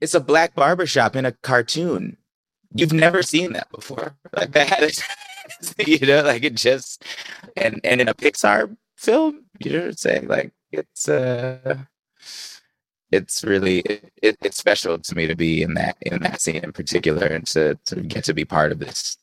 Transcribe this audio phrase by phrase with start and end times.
[0.00, 2.16] It's a black barbershop in a cartoon.
[2.74, 4.16] You've never seen that before.
[4.34, 5.02] Like that is,
[5.86, 7.04] you know, like it just,
[7.56, 10.28] and, and in a Pixar film, you know what I'm saying?
[10.28, 11.78] Like it's, uh,
[13.10, 13.80] it's really
[14.22, 17.46] it, it's special to me to be in that in that scene in particular and
[17.48, 19.16] to, to get to be part of this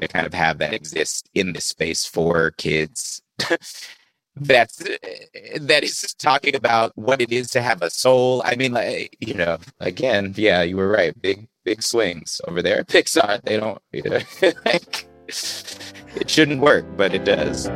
[0.00, 3.22] to kind of have that exist in this space for kids
[4.40, 8.42] that's that is talking about what it is to have a soul.
[8.44, 11.20] I mean like you know again yeah you were right.
[11.20, 12.84] Big big swings over there.
[12.84, 14.20] Pixar they don't you know,
[14.64, 17.68] like, it shouldn't work but it does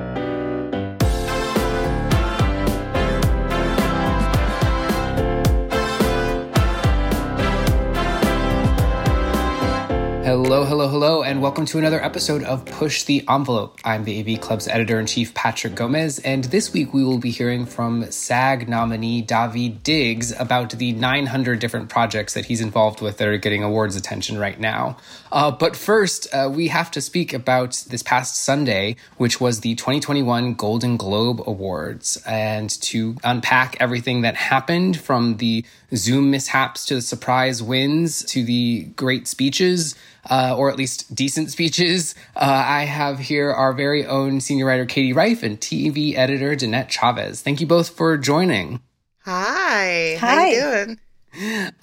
[10.25, 13.81] Hello, hello, hello, and welcome to another episode of Push the Envelope.
[13.85, 17.33] I'm the AV Club's editor in chief, Patrick Gomez, and this week we will be
[17.33, 23.17] hearing from SAG nominee Daveed Diggs about the 900 different projects that he's involved with
[23.17, 24.97] that are getting awards attention right now.
[25.33, 29.75] Uh, but first, uh, we have to speak about this past Sunday, which was the
[29.77, 36.97] 2021 Golden Globe Awards, and to unpack everything that happened from the Zoom mishaps to
[36.97, 39.95] the surprise wins to the great speeches
[40.31, 42.15] uh, or at least decent speeches.
[42.37, 46.91] Uh, I have here our very own senior writer Katie Rife and TV editor Danette
[46.91, 47.41] Chavez.
[47.41, 48.81] Thank you both for joining.
[49.25, 50.17] Hi.
[50.21, 50.35] Hi.
[50.35, 51.01] How you doing?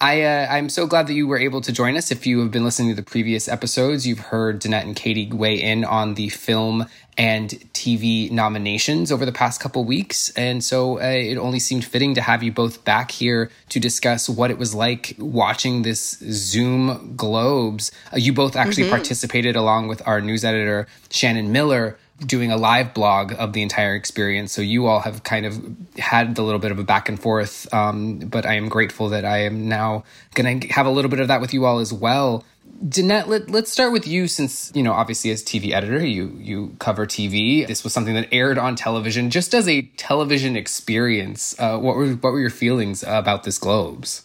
[0.00, 2.12] I uh, I'm so glad that you were able to join us.
[2.12, 5.60] If you have been listening to the previous episodes, you've heard Danette and Katie weigh
[5.60, 6.86] in on the film
[7.18, 10.30] and TV nominations over the past couple weeks.
[10.30, 14.28] And so uh, it only seemed fitting to have you both back here to discuss
[14.28, 17.90] what it was like watching this Zoom Globes.
[18.12, 18.92] Uh, you both actually mm-hmm.
[18.92, 23.94] participated along with our news editor, Shannon Miller, doing a live blog of the entire
[23.94, 24.52] experience.
[24.52, 25.62] So you all have kind of
[25.98, 27.72] had the little bit of a back and forth.
[27.72, 30.04] Um, but I am grateful that I am now
[30.34, 32.44] going to have a little bit of that with you all as well.
[32.84, 36.76] Danette, let, let's start with you since, you know, obviously as TV editor, you, you
[36.78, 37.66] cover TV.
[37.66, 39.28] This was something that aired on television.
[39.30, 44.24] Just as a television experience, uh, what were what were your feelings about this Globes?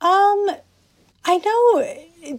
[0.00, 0.50] Um,
[1.24, 2.34] I know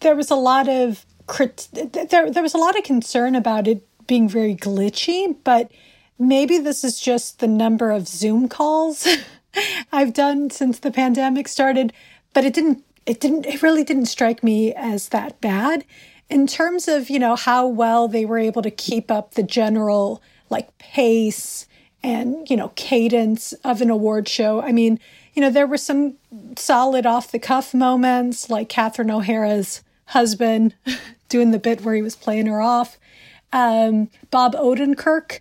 [0.00, 3.86] there was a lot of crit- there there was a lot of concern about it
[4.06, 5.70] being very glitchy, but
[6.18, 9.06] maybe this is just the number of Zoom calls
[9.92, 11.92] I've done since the pandemic started,
[12.32, 15.84] but it didn't it didn't it really didn't strike me as that bad.
[16.28, 20.22] In terms of you know how well they were able to keep up the general
[20.50, 21.66] like pace
[22.04, 25.00] and you know cadence of an award show i mean
[25.32, 26.14] you know there were some
[26.54, 30.74] solid off the cuff moments like catherine o'hara's husband
[31.28, 32.98] doing the bit where he was playing her off
[33.54, 35.40] um, bob odenkirk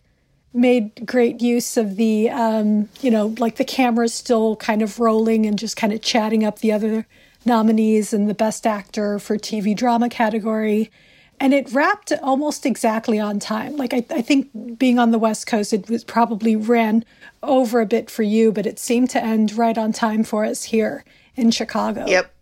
[0.53, 5.45] made great use of the um, you know like the camera's still kind of rolling
[5.45, 7.05] and just kind of chatting up the other
[7.45, 10.91] nominees and the Best Actor for TV Drama category.
[11.39, 13.75] And it wrapped almost exactly on time.
[13.75, 17.03] Like, I, I think being on the West Coast, it was probably ran
[17.41, 20.63] over a bit for you, but it seemed to end right on time for us
[20.65, 21.03] here
[21.35, 22.05] in Chicago.
[22.07, 22.33] Yep,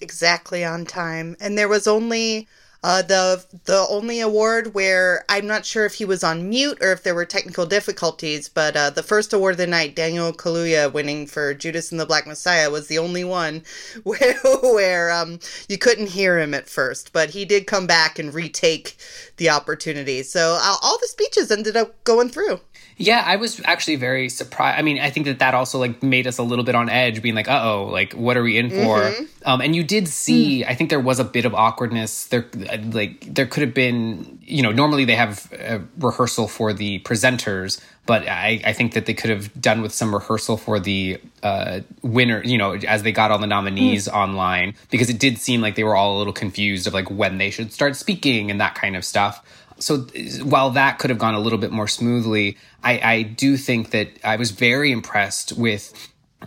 [0.00, 1.36] exactly on time.
[1.40, 2.48] And there was only
[2.82, 6.92] uh, the the only award where I'm not sure if he was on mute or
[6.92, 10.92] if there were technical difficulties, but uh, the first award of the night, Daniel Kaluuya
[10.92, 13.62] winning for Judas and the Black Messiah, was the only one
[14.02, 15.38] where where um,
[15.68, 18.96] you couldn't hear him at first, but he did come back and retake
[19.36, 20.22] the opportunity.
[20.22, 22.60] So uh, all the speeches ended up going through.
[22.96, 24.78] Yeah, I was actually very surprised.
[24.78, 27.22] I mean, I think that that also like made us a little bit on edge,
[27.22, 29.24] being like, "Uh oh, like what are we in for?" Mm-hmm.
[29.44, 30.68] Um, and you did see, mm.
[30.68, 32.26] I think there was a bit of awkwardness.
[32.26, 32.46] There,
[32.92, 37.80] like, there could have been, you know, normally they have a rehearsal for the presenters,
[38.06, 41.80] but I, I think that they could have done with some rehearsal for the uh,
[42.02, 44.12] winner, you know, as they got all the nominees mm.
[44.12, 47.38] online, because it did seem like they were all a little confused of like when
[47.38, 49.44] they should start speaking and that kind of stuff
[49.82, 50.06] so
[50.44, 54.08] while that could have gone a little bit more smoothly, I, I do think that
[54.24, 55.92] I was very impressed with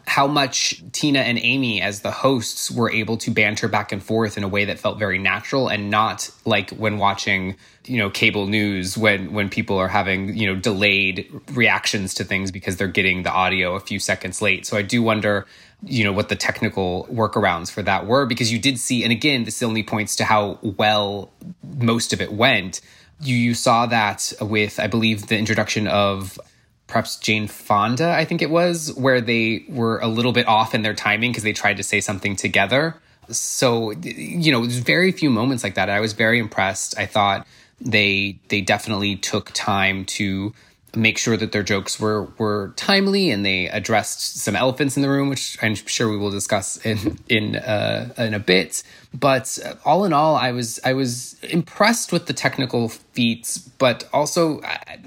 [0.07, 4.37] how much Tina and Amy, as the hosts, were able to banter back and forth
[4.37, 7.55] in a way that felt very natural and not like when watching,
[7.85, 12.51] you know, cable news when when people are having you know delayed reactions to things
[12.51, 14.65] because they're getting the audio a few seconds late.
[14.65, 15.45] So I do wonder
[15.83, 19.43] you know what the technical workarounds for that were because you did see and again
[19.43, 21.31] this only points to how well
[21.77, 22.81] most of it went
[23.21, 26.39] you, you saw that with i believe the introduction of
[26.87, 30.81] perhaps jane fonda i think it was where they were a little bit off in
[30.81, 32.95] their timing because they tried to say something together.
[33.29, 35.89] So you know there's very few moments like that.
[35.89, 36.97] I was very impressed.
[36.97, 37.47] I thought
[37.81, 40.53] they they definitely took time to
[40.95, 45.09] make sure that their jokes were were timely and they addressed some elephants in the
[45.09, 48.83] room, which I'm sure we will discuss in in uh, in a bit.
[49.13, 54.59] But all in all, I was I was impressed with the technical feats, but also,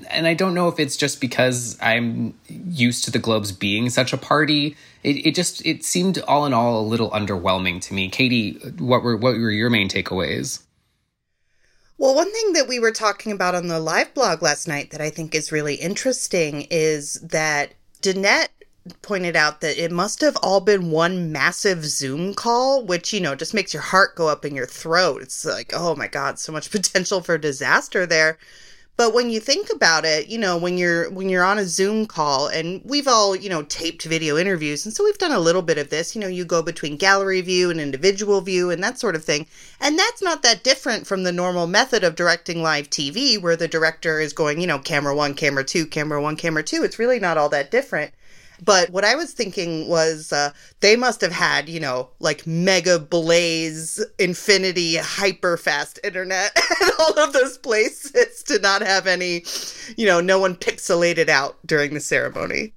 [0.08, 4.12] and I don't know if it's just because I'm used to the Globes being such
[4.12, 4.76] a party.
[5.02, 8.08] It, it just it seemed all in all a little underwhelming to me.
[8.08, 10.62] Katie, what were what were your main takeaways?
[12.00, 15.00] Well, one thing that we were talking about on the live blog last night that
[15.00, 18.50] I think is really interesting is that Danette
[19.02, 23.34] pointed out that it must have all been one massive Zoom call, which, you know,
[23.34, 25.22] just makes your heart go up in your throat.
[25.22, 28.38] It's like, oh my God, so much potential for disaster there.
[28.98, 32.04] But when you think about it, you know, when you're when you're on a Zoom
[32.06, 35.62] call and we've all, you know, taped video interviews and so we've done a little
[35.62, 38.98] bit of this, you know, you go between gallery view and individual view and that
[38.98, 39.46] sort of thing.
[39.80, 43.68] And that's not that different from the normal method of directing live TV where the
[43.68, 46.82] director is going, you know, camera 1, camera 2, camera 1, camera 2.
[46.82, 48.10] It's really not all that different.
[48.64, 52.98] But what I was thinking was uh, they must have had, you know, like mega
[52.98, 59.44] blaze, infinity, hyper fast internet and all of those places to not have any,
[59.96, 62.74] you know, no one pixelated out during the ceremony.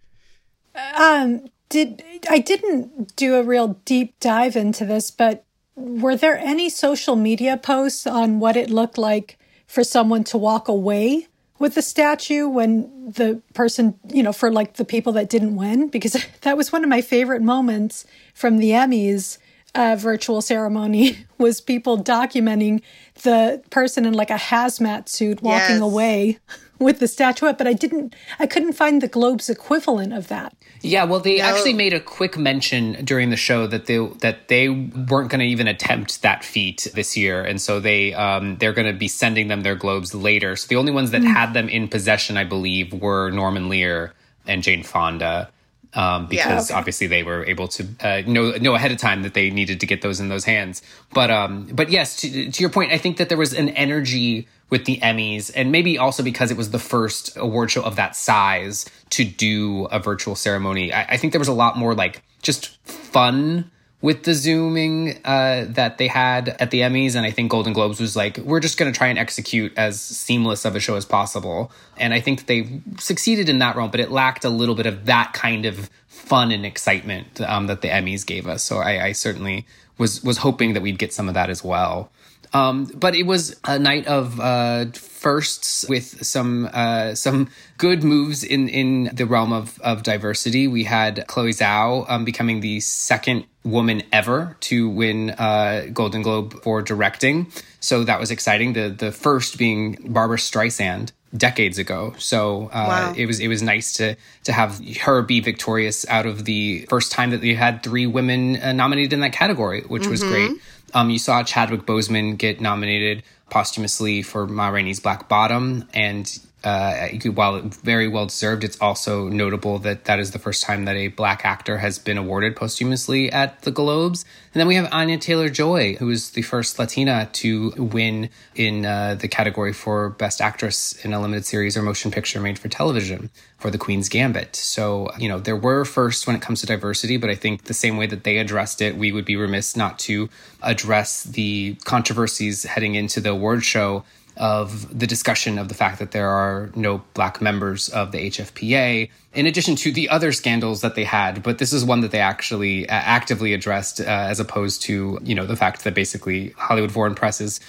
[0.96, 5.46] Um, did I didn't do a real deep dive into this, but
[5.76, 10.68] were there any social media posts on what it looked like for someone to walk
[10.68, 11.28] away
[11.62, 15.90] with the statue when the person, you know, for like the people that didn't win,
[15.90, 18.04] because that was one of my favorite moments
[18.34, 19.38] from the Emmys
[19.76, 22.82] uh, virtual ceremony was people documenting
[23.22, 25.82] the person in like a hazmat suit walking yes.
[25.82, 26.40] away
[26.82, 30.56] with the statuette, but I didn't, I couldn't find the Globe's equivalent of that.
[30.82, 31.44] Yeah, well, they no.
[31.44, 35.46] actually made a quick mention during the show that they that they weren't going to
[35.46, 39.48] even attempt that feat this year, and so they um, they're going to be sending
[39.48, 40.56] them their globes later.
[40.56, 41.32] So the only ones that mm.
[41.32, 44.14] had them in possession, I believe, were Norman Lear
[44.48, 45.50] and Jane Fonda.
[45.94, 46.80] Um, because yeah, okay.
[46.80, 49.86] obviously they were able to uh, know know ahead of time that they needed to
[49.86, 50.82] get those in those hands.
[51.14, 54.48] But um, but yes, to, to your point, I think that there was an energy
[54.70, 58.16] with the Emmys, and maybe also because it was the first award show of that
[58.16, 60.94] size to do a virtual ceremony.
[60.94, 63.70] I, I think there was a lot more like just fun
[64.02, 68.00] with the zooming uh, that they had at the Emmys, and I think Golden Globes
[68.00, 71.06] was like, we're just going to try and execute as seamless of a show as
[71.06, 74.86] possible, and I think they succeeded in that realm, but it lacked a little bit
[74.88, 78.64] of that kind of fun and excitement um, that the Emmys gave us.
[78.64, 79.66] So I, I certainly
[79.98, 82.12] was was hoping that we'd get some of that as well.
[82.54, 88.44] Um, but it was a night of uh, firsts with some uh, some good moves
[88.44, 90.68] in in the realm of of diversity.
[90.68, 96.62] We had Chloe Zhao um, becoming the second woman ever to win uh, Golden Globe
[96.64, 98.74] for directing, so that was exciting.
[98.74, 102.14] The the first being Barbra Streisand decades ago.
[102.18, 103.14] So uh, wow.
[103.16, 107.12] it was it was nice to to have her be victorious out of the first
[107.12, 110.12] time that they had three women uh, nominated in that category, which mm-hmm.
[110.12, 110.52] was great.
[110.94, 117.08] Um, you saw Chadwick Boseman get nominated posthumously for Ma Rainey's Black Bottom, and uh,
[117.34, 121.08] while very well deserved, it's also notable that that is the first time that a
[121.08, 124.26] black actor has been awarded posthumously at the Globes.
[124.54, 128.86] And then we have Anya Taylor Joy, who is the first Latina to win in
[128.86, 132.68] uh, the category for Best Actress in a limited series or motion picture made for
[132.68, 134.56] television for The Queen's Gambit.
[134.56, 137.74] So, you know, there were firsts when it comes to diversity, but I think the
[137.74, 140.30] same way that they addressed it, we would be remiss not to
[140.62, 144.04] address the controversies heading into the award show
[144.42, 149.08] of the discussion of the fact that there are no black members of the HFPA,
[149.34, 151.44] in addition to the other scandals that they had.
[151.44, 155.36] But this is one that they actually uh, actively addressed, uh, as opposed to you
[155.36, 157.60] know the fact that basically Hollywood Foreign Press is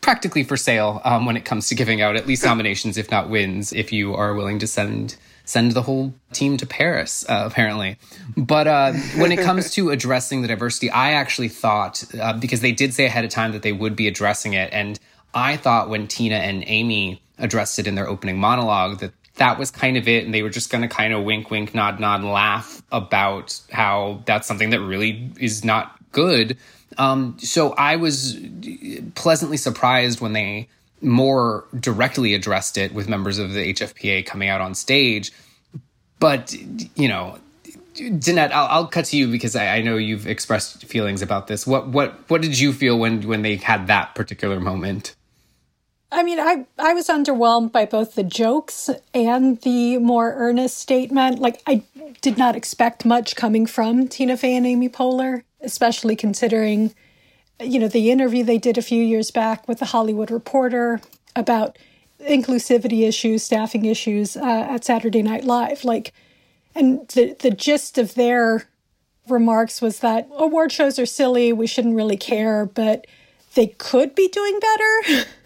[0.00, 3.28] practically for sale um, when it comes to giving out at least nominations, if not
[3.28, 7.96] wins, if you are willing to send send the whole team to Paris, uh, apparently.
[8.36, 12.70] But uh, when it comes to addressing the diversity, I actually thought, uh, because they
[12.70, 15.00] did say ahead of time that they would be addressing it, and
[15.34, 19.70] I thought when Tina and Amy addressed it in their opening monologue that that was
[19.70, 20.24] kind of it.
[20.24, 24.22] And they were just going to kind of wink, wink, nod, nod, laugh about how
[24.26, 26.56] that's something that really is not good.
[26.98, 28.38] Um, so I was
[29.14, 30.68] pleasantly surprised when they
[31.00, 35.32] more directly addressed it with members of the HFPA coming out on stage.
[36.18, 36.52] But,
[36.96, 37.38] you know,
[37.94, 41.66] Danette, I'll, I'll, cut to you because I, I, know you've expressed feelings about this.
[41.66, 45.16] What what what did you feel when when they had that particular moment?
[46.10, 51.38] I mean, I I was underwhelmed by both the jokes and the more earnest statement.
[51.38, 51.82] Like, I
[52.22, 56.94] did not expect much coming from Tina Fey and Amy Poehler, especially considering,
[57.60, 61.00] you know, the interview they did a few years back with the Hollywood Reporter
[61.36, 61.76] about
[62.20, 65.84] inclusivity issues, staffing issues uh, at Saturday Night Live.
[65.84, 66.14] Like,
[66.74, 68.64] and the the gist of their
[69.28, 71.52] remarks was that award shows are silly.
[71.52, 73.06] We shouldn't really care, but
[73.54, 75.26] they could be doing better.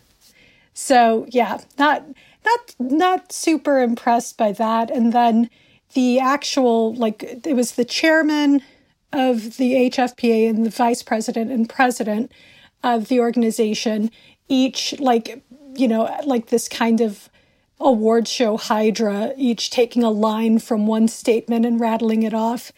[0.75, 2.05] So yeah, not
[2.45, 4.91] not not super impressed by that.
[4.91, 5.51] And then
[5.95, 8.63] the actual like it was the chairman
[9.13, 12.33] of the HFPA and the vice president and president
[12.83, 14.11] of the organization,
[14.49, 15.43] each like
[15.75, 17.29] you know like this kind of
[17.79, 22.73] award show hydra, each taking a line from one statement and rattling it off.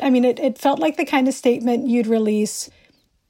[0.00, 2.68] I mean, it, it felt like the kind of statement you'd release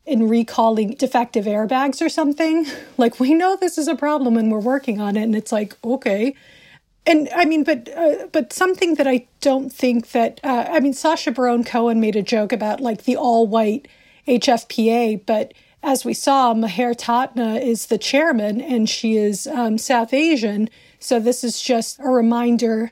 [0.06, 2.66] in recalling defective airbags or something.
[2.98, 5.22] Like, we know this is a problem and we're working on it.
[5.25, 6.34] And it's like, okay.
[7.04, 10.94] And I mean, but uh, but something that I don't think that uh, I mean,
[10.94, 13.86] Sacha Baron Cohen made a joke about like the all white
[14.26, 20.12] HFPA, but as we saw, Meher Tatna is the chairman and she is um, South
[20.12, 20.68] Asian.
[20.98, 22.90] So this is just a reminder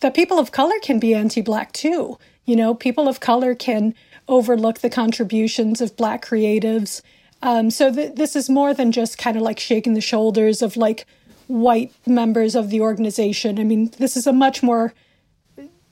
[0.00, 2.16] that people of color can be anti-black too.
[2.44, 3.92] You know, people of color can
[4.28, 7.02] overlook the contributions of Black creatives.
[7.42, 10.76] Um, so th- this is more than just kind of like shaking the shoulders of
[10.76, 11.06] like
[11.46, 13.58] white members of the organization.
[13.58, 14.92] I mean, this is a much more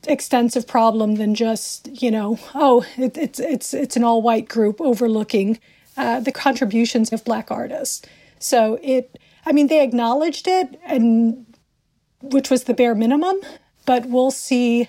[0.07, 4.81] extensive problem than just you know, oh, it, it's it's it's an all white group
[4.81, 5.59] overlooking
[5.97, 8.07] uh, the contributions of Black artists.
[8.39, 11.47] So it, I mean, they acknowledged it, and
[12.21, 13.41] which was the bare minimum.
[13.87, 14.89] But we'll see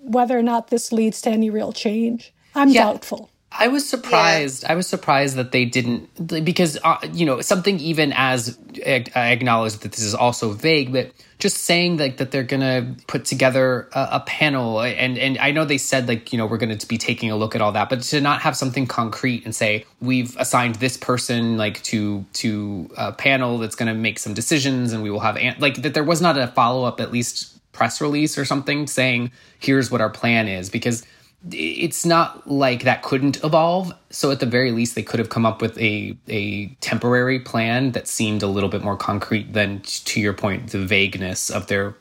[0.00, 2.32] whether or not this leads to any real change.
[2.58, 2.84] I'm yeah.
[2.84, 3.30] doubtful.
[3.50, 4.62] I was surprised.
[4.62, 4.72] Yeah.
[4.72, 9.82] I was surprised that they didn't because uh, you know something even as I acknowledged
[9.82, 14.08] that this is also vague, but just saying like that they're gonna put together a,
[14.12, 17.30] a, panel and and I know they said like you know we're gonna be taking
[17.30, 20.74] a look at all that, but to not have something concrete and say we've assigned
[20.76, 25.20] this person like to to a panel that's gonna make some decisions and we will
[25.20, 28.44] have an- like that there was not a follow up at least press release or
[28.44, 31.04] something saying here's what our plan is because
[31.52, 33.92] it's not like that couldn't evolve.
[34.10, 37.92] So at the very least, they could have come up with a a temporary plan
[37.92, 41.96] that seemed a little bit more concrete than, to your point, the vagueness of their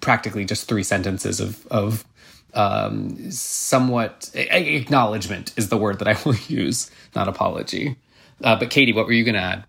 [0.00, 2.04] practically just three sentences of of
[2.54, 7.96] um, somewhat acknowledgement is the word that I will use, not apology.
[8.42, 9.64] Uh, but Katie, what were you going to add?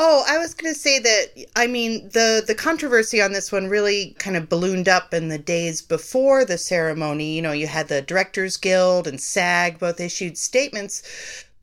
[0.00, 3.66] Oh, I was going to say that I mean the the controversy on this one
[3.68, 7.34] really kind of ballooned up in the days before the ceremony.
[7.34, 11.02] You know, you had the Directors Guild and SAG both issued statements,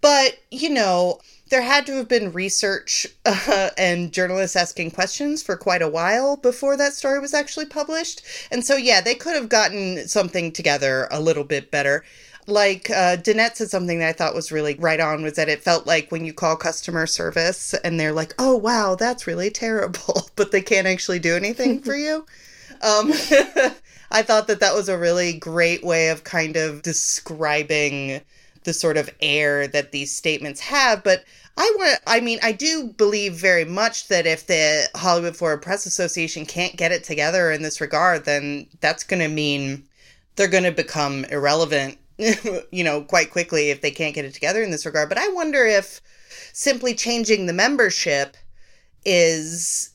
[0.01, 5.55] but you know, there had to have been research uh, and journalists asking questions for
[5.55, 8.21] quite a while before that story was actually published.
[8.51, 12.03] And so yeah, they could have gotten something together a little bit better
[12.47, 15.63] like uh, Danette said something that I thought was really right on was that it
[15.63, 20.29] felt like when you call customer service and they're like, "Oh wow, that's really terrible,"
[20.35, 22.25] but they can't actually do anything for you.
[22.81, 23.11] Um,
[24.11, 28.21] I thought that that was a really great way of kind of describing
[28.63, 31.03] the sort of air that these statements have.
[31.03, 31.23] But
[31.57, 35.85] I want, I mean, I do believe very much that if the Hollywood Foreign Press
[35.85, 39.83] Association can't get it together in this regard, then that's going to mean
[40.35, 41.97] they're going to become irrelevant
[42.71, 45.09] you know, quite quickly if they can't get it together in this regard.
[45.09, 46.01] But I wonder if
[46.53, 48.37] simply changing the membership
[49.05, 49.91] is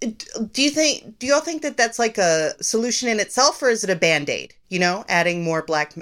[0.00, 3.82] do you think do y'all think that that's like a solution in itself or is
[3.82, 5.92] it a band-aid you know adding more black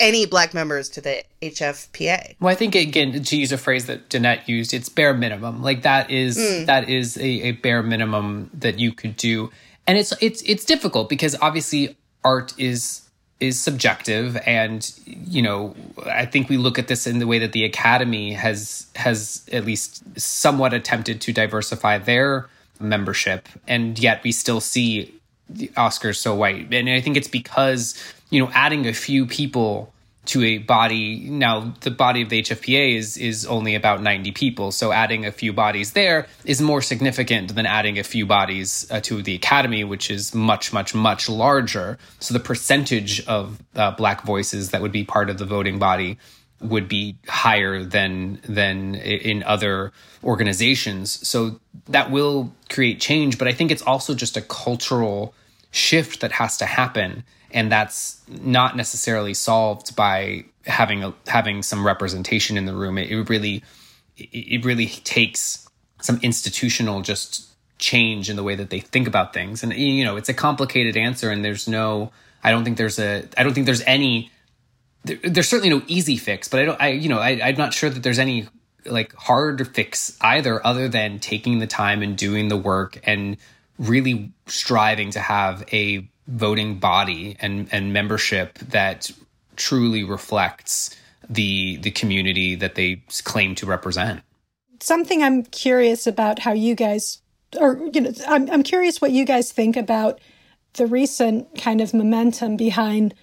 [0.00, 4.08] any black members to the hfpa well i think again to use a phrase that
[4.08, 6.64] danette used it's bare minimum like that is mm.
[6.64, 9.50] that is a, a bare minimum that you could do
[9.86, 13.03] and it's it's it's difficult because obviously art is
[13.46, 15.74] is subjective and you know
[16.06, 19.64] i think we look at this in the way that the academy has has at
[19.64, 22.48] least somewhat attempted to diversify their
[22.80, 25.14] membership and yet we still see
[25.48, 26.72] the oscars so white.
[26.72, 27.94] And i think it's because
[28.30, 29.93] you know adding a few people
[30.26, 31.28] to a body.
[31.28, 35.32] Now the body of the hfpa is is only about 90 people so adding a
[35.32, 39.84] few bodies there is more significant than adding a few bodies uh, to the academy
[39.84, 41.98] which is much much much larger.
[42.20, 46.18] So the percentage of uh, black voices that would be part of the voting body
[46.60, 51.26] would be higher than than in other organizations.
[51.28, 55.34] So that will create change but i think it's also just a cultural
[55.70, 61.86] shift that has to happen and that's not necessarily solved by having a, having some
[61.86, 62.98] representation in the room.
[62.98, 63.62] It, it really
[64.16, 65.68] it really takes
[66.02, 69.62] some institutional just change in the way that they think about things.
[69.62, 73.24] And you know it's a complicated answer and there's no i don't think there's a
[73.38, 74.30] i don't think there's any
[75.04, 77.72] there, there's certainly no easy fix but i don't i you know I, i'm not
[77.72, 78.46] sure that there's any
[78.86, 83.38] like hard fix either other than taking the time and doing the work and
[83.78, 89.10] really striving to have a voting body and and membership that
[89.56, 90.96] truly reflects
[91.28, 94.22] the the community that they claim to represent.
[94.80, 97.20] Something I'm curious about how you guys
[97.60, 100.20] or you know I'm I'm curious what you guys think about
[100.74, 103.14] the recent kind of momentum behind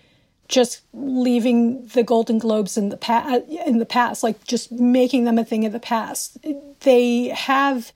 [0.48, 5.38] just leaving the Golden Globes in the past in the past like just making them
[5.38, 6.38] a thing of the past.
[6.81, 7.91] They have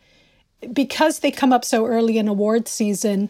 [0.74, 3.29] because they come up so early in award season,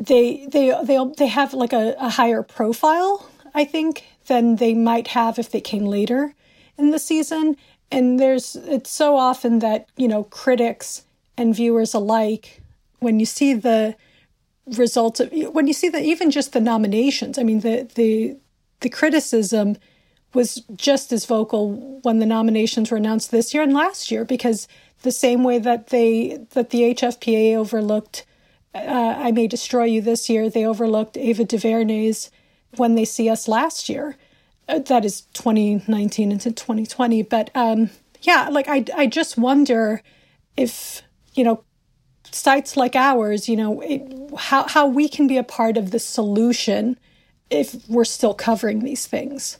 [0.00, 5.08] they they they they have like a, a higher profile, I think, than they might
[5.08, 6.34] have if they came later
[6.78, 7.56] in the season.
[7.92, 11.04] And there's it's so often that, you know, critics
[11.36, 12.62] and viewers alike,
[13.00, 13.94] when you see the
[14.66, 18.36] results of when you see that even just the nominations, I mean the the
[18.80, 19.76] the criticism
[20.32, 24.68] was just as vocal when the nominations were announced this year and last year because
[25.02, 28.24] the same way that they that the HFPA overlooked
[28.74, 32.30] uh, I May Destroy You this year, they overlooked Ava DuVernay's
[32.76, 34.16] When They See Us last year.
[34.68, 37.22] Uh, that is 2019 into 2020.
[37.22, 37.90] But um,
[38.22, 40.02] yeah, like I, I just wonder
[40.56, 41.02] if,
[41.34, 41.64] you know,
[42.30, 44.02] sites like ours, you know, it,
[44.38, 46.98] how, how we can be a part of the solution
[47.50, 49.58] if we're still covering these things.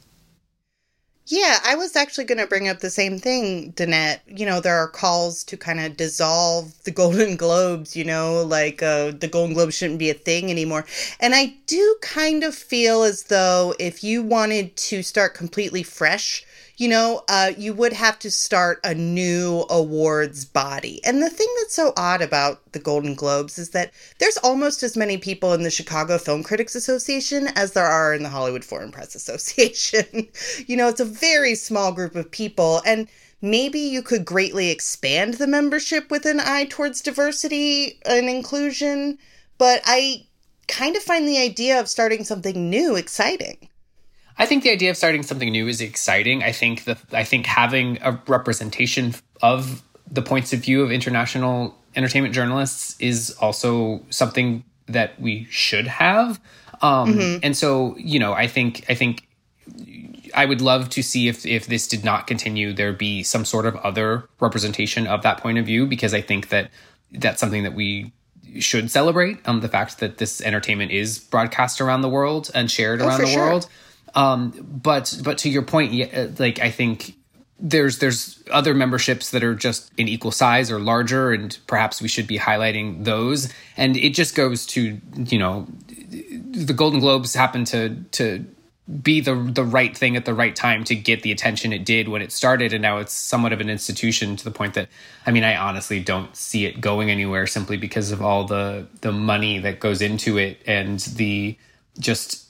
[1.33, 4.19] Yeah, I was actually going to bring up the same thing, Danette.
[4.27, 8.83] You know, there are calls to kind of dissolve the Golden Globes, you know, like
[8.83, 10.85] uh, the Golden Globes shouldn't be a thing anymore.
[11.21, 16.45] And I do kind of feel as though if you wanted to start completely fresh,
[16.81, 20.99] you know, uh, you would have to start a new awards body.
[21.05, 24.97] And the thing that's so odd about the Golden Globes is that there's almost as
[24.97, 28.91] many people in the Chicago Film Critics Association as there are in the Hollywood Foreign
[28.93, 30.27] Press Association.
[30.67, 32.81] you know, it's a very small group of people.
[32.87, 33.09] And
[33.43, 39.19] maybe you could greatly expand the membership with an eye towards diversity and inclusion.
[39.59, 40.25] But I
[40.67, 43.69] kind of find the idea of starting something new exciting.
[44.41, 46.43] I think the idea of starting something new is exciting.
[46.43, 51.77] I think that I think having a representation of the points of view of international
[51.95, 56.41] entertainment journalists is also something that we should have.
[56.81, 57.39] Um, mm-hmm.
[57.43, 59.29] And so, you know, I think I think
[60.35, 63.67] I would love to see if if this did not continue, there be some sort
[63.67, 66.71] of other representation of that point of view because I think that
[67.13, 68.11] that's something that we
[68.59, 69.47] should celebrate.
[69.47, 73.21] Um, the fact that this entertainment is broadcast around the world and shared oh, around
[73.21, 73.47] the sure.
[73.47, 73.69] world.
[74.15, 77.15] Um, but but to your point, yeah, like I think
[77.59, 82.09] there's there's other memberships that are just in equal size or larger, and perhaps we
[82.09, 83.53] should be highlighting those.
[83.77, 85.67] And it just goes to you know
[86.11, 88.45] the Golden Globes happen to to
[89.03, 92.09] be the the right thing at the right time to get the attention it did
[92.09, 94.89] when it started and now it's somewhat of an institution to the point that
[95.27, 99.13] I mean I honestly don't see it going anywhere simply because of all the the
[99.13, 101.57] money that goes into it and the
[102.01, 102.50] just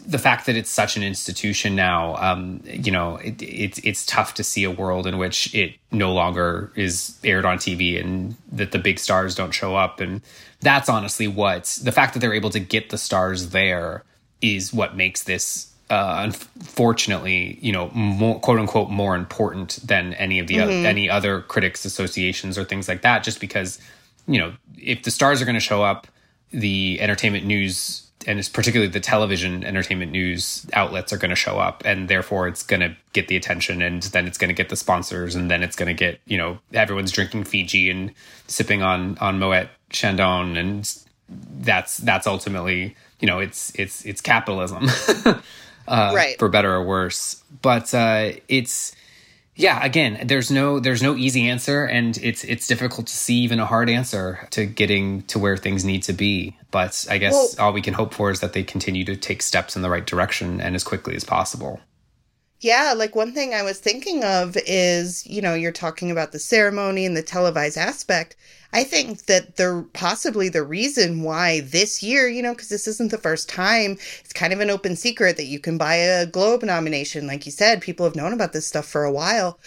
[0.00, 4.34] the fact that it's such an institution now, um, you know, it, it's it's tough
[4.34, 8.72] to see a world in which it no longer is aired on TV and that
[8.72, 10.20] the big stars don't show up, and
[10.60, 14.04] that's honestly what the fact that they're able to get the stars there
[14.40, 15.72] is what makes this.
[15.88, 20.64] Uh, unfortunately, you know, more, quote unquote, more important than any of the mm-hmm.
[20.64, 23.22] other, any other critics associations or things like that.
[23.22, 23.78] Just because,
[24.26, 26.08] you know, if the stars are going to show up,
[26.50, 31.58] the entertainment news and it's particularly the television entertainment news outlets are going to show
[31.58, 34.68] up and therefore it's going to get the attention and then it's going to get
[34.68, 38.12] the sponsors and then it's going to get you know everyone's drinking fiji and
[38.46, 40.98] sipping on on moet chandon and
[41.28, 44.86] that's that's ultimately you know it's it's it's capitalism
[45.88, 46.38] uh, right.
[46.38, 47.42] for better or worse.
[47.62, 48.94] But uh it's
[49.54, 53.58] yeah again there's no there's no easy answer and it's it's difficult to see even
[53.58, 57.48] a hard answer to getting to where things need to be but i guess well,
[57.58, 60.04] all we can hope for is that they continue to take steps in the right
[60.04, 61.80] direction and as quickly as possible.
[62.60, 66.38] Yeah like one thing i was thinking of is you know you're talking about the
[66.38, 68.36] ceremony and the televised aspect
[68.76, 73.10] I think that the possibly the reason why this year, you know, because this isn't
[73.10, 76.62] the first time, it's kind of an open secret that you can buy a Globe
[76.62, 77.26] nomination.
[77.26, 79.58] Like you said, people have known about this stuff for a while.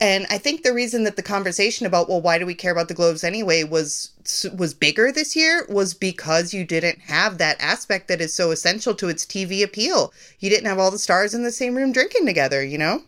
[0.00, 2.88] And I think the reason that the conversation about, well, why do we care about
[2.88, 4.10] the Globes anyway was
[4.54, 8.94] was bigger this year was because you didn't have that aspect that is so essential
[8.96, 10.12] to its TV appeal.
[10.40, 13.00] You didn't have all the stars in the same room drinking together, you know?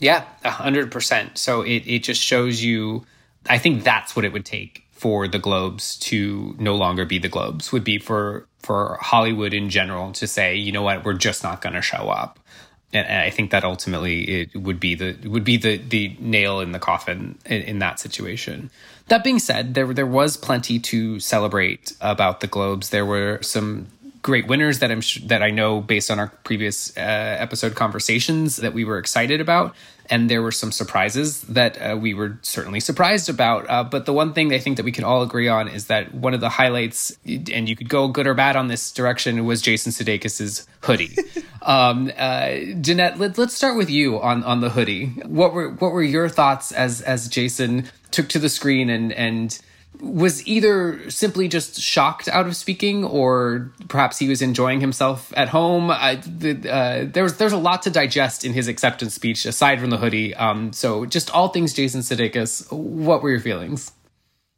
[0.00, 1.38] Yeah, 100%.
[1.38, 3.06] So it, it just shows you,
[3.48, 7.28] I think that's what it would take for the Globes to no longer be the
[7.28, 11.42] Globes would be for for Hollywood in general to say, you know what, we're just
[11.44, 12.40] not going to show up.
[12.92, 16.60] And, and, I think that ultimately it would be the would be the the nail
[16.60, 18.70] in the coffin in, in that situation.
[19.08, 22.90] That being said, there there was plenty to celebrate about the Globes.
[22.90, 23.88] There were some
[24.22, 28.74] great winners that I'm that I know based on our previous uh, episode conversations that
[28.74, 29.74] we were excited about
[30.10, 33.68] and there were some surprises that uh, we were certainly surprised about.
[33.68, 36.14] Uh, but the one thing I think that we can all agree on is that
[36.14, 39.60] one of the highlights, and you could go good or bad on this direction, was
[39.60, 41.16] Jason Sudeikis's hoodie.
[41.62, 42.46] um, uh,
[42.80, 45.06] Danette, let, us start with you on on the hoodie.
[45.26, 49.58] What were what were your thoughts as as Jason took to the screen and and
[50.00, 55.48] was either simply just shocked out of speaking, or perhaps he was enjoying himself at
[55.48, 55.90] home.
[55.90, 59.80] I, the, uh, there was there's a lot to digest in his acceptance speech, aside
[59.80, 60.34] from the hoodie.
[60.34, 62.70] Um, so just all things Jason Sudeikis.
[62.72, 63.92] What were your feelings?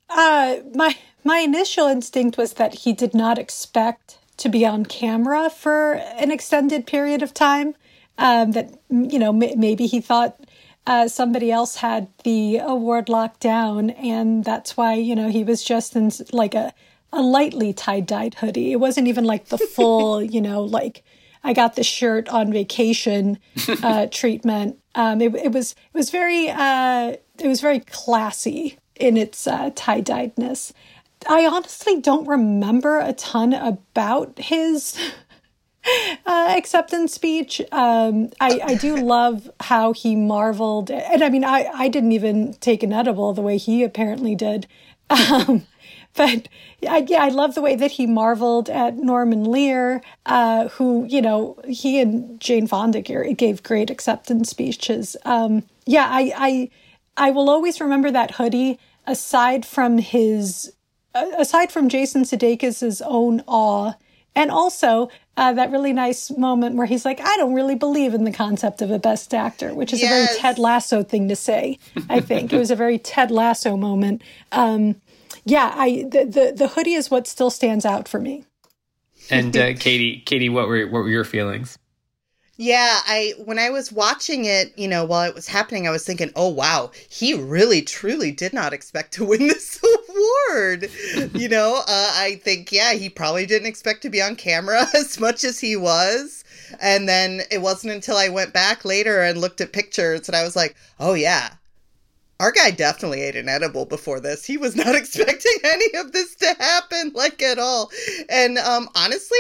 [0.08, 5.50] Uh, my my initial instinct was that he did not expect to be on camera
[5.50, 7.74] for an extended period of time.
[8.18, 10.36] Um, that you know m- maybe he thought
[10.86, 15.62] uh, somebody else had the award locked down, and that's why you know he was
[15.62, 16.72] just in like a
[17.12, 18.72] a lightly tie dyed hoodie.
[18.72, 21.02] It wasn't even like the full, you know, like
[21.42, 23.38] I got the shirt on vacation
[23.82, 24.78] uh, treatment.
[24.94, 29.70] Um, it, it, was it was very uh, it was very classy in its uh,
[29.74, 30.72] tie dyedness.
[31.28, 34.98] I honestly don't remember a ton about his
[36.26, 37.60] uh, acceptance speech.
[37.72, 42.54] Um, I, I do love how he marveled, and I mean, I, I didn't even
[42.54, 44.66] take an edible the way he apparently did.
[45.10, 45.66] Um,
[46.14, 46.48] but
[46.88, 51.20] I, yeah, I love the way that he marveled at Norman Lear, uh, who you
[51.20, 55.16] know he and Jane Fonda gave great acceptance speeches.
[55.24, 56.70] Um, yeah, I, I
[57.16, 58.78] I will always remember that hoodie.
[59.06, 60.72] Aside from his,
[61.14, 63.94] aside from Jason Sudeikis' own awe
[64.40, 68.24] and also uh, that really nice moment where he's like, I don't really believe in
[68.24, 70.10] the concept of a best actor, which is yes.
[70.10, 71.78] a very Ted Lasso thing to say.
[72.08, 74.22] I think it was a very Ted Lasso moment.
[74.50, 74.96] Um,
[75.44, 78.44] yeah, I the, the, the hoodie is what still stands out for me.
[79.28, 81.78] And uh, Katie, Katie, what were what were your feelings?
[82.62, 86.04] Yeah, I when I was watching it, you know, while it was happening, I was
[86.04, 90.90] thinking, "Oh wow, he really truly did not expect to win this award."
[91.34, 95.18] you know, uh, I think yeah, he probably didn't expect to be on camera as
[95.18, 96.44] much as he was.
[96.78, 100.42] And then it wasn't until I went back later and looked at pictures and I
[100.42, 101.54] was like, "Oh yeah,
[102.40, 104.44] our guy definitely ate an edible before this.
[104.44, 107.90] He was not expecting any of this to happen, like at all.
[108.28, 109.38] And um, honestly,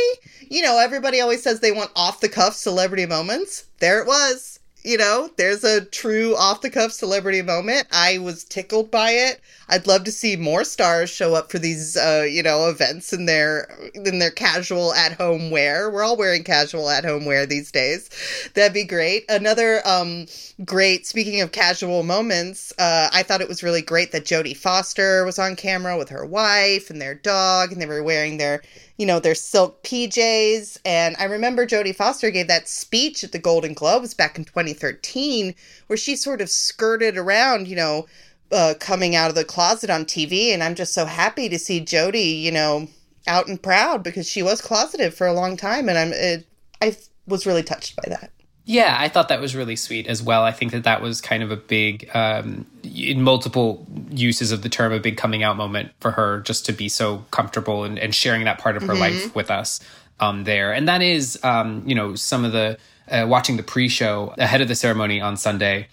[0.48, 3.64] you know, everybody always says they want off the cuff celebrity moments.
[3.80, 7.86] There it was you know, there's a true off the cuff celebrity moment.
[7.92, 9.40] I was tickled by it.
[9.68, 13.26] I'd love to see more stars show up for these, uh, you know, events in
[13.26, 15.90] their in their casual at home wear.
[15.90, 18.10] We're all wearing casual at home wear these days.
[18.54, 19.24] That'd be great.
[19.28, 20.26] Another um,
[20.64, 21.06] great.
[21.06, 25.38] Speaking of casual moments, uh, I thought it was really great that Jodie Foster was
[25.38, 28.62] on camera with her wife and their dog, and they were wearing their
[29.00, 30.76] you know, their silk PJs.
[30.84, 35.54] And I remember Jodie Foster gave that speech at the Golden Globes back in 2013
[35.86, 38.06] where she sort of skirted around, you know,
[38.52, 40.52] uh, coming out of the closet on TV.
[40.52, 42.88] And I'm just so happy to see Jodie, you know,
[43.26, 45.88] out and proud because she was closeted for a long time.
[45.88, 46.46] And I'm, it,
[46.82, 46.94] I
[47.26, 48.30] was really touched by that.
[48.64, 50.44] Yeah, I thought that was really sweet as well.
[50.44, 54.68] I think that that was kind of a big, um, in multiple uses of the
[54.68, 58.14] term, a big coming out moment for her just to be so comfortable and, and
[58.14, 59.00] sharing that part of her mm-hmm.
[59.00, 59.80] life with us
[60.20, 60.72] um, there.
[60.72, 62.78] And that is, um, you know, some of the,
[63.10, 65.88] uh, watching the pre show ahead of the ceremony on Sunday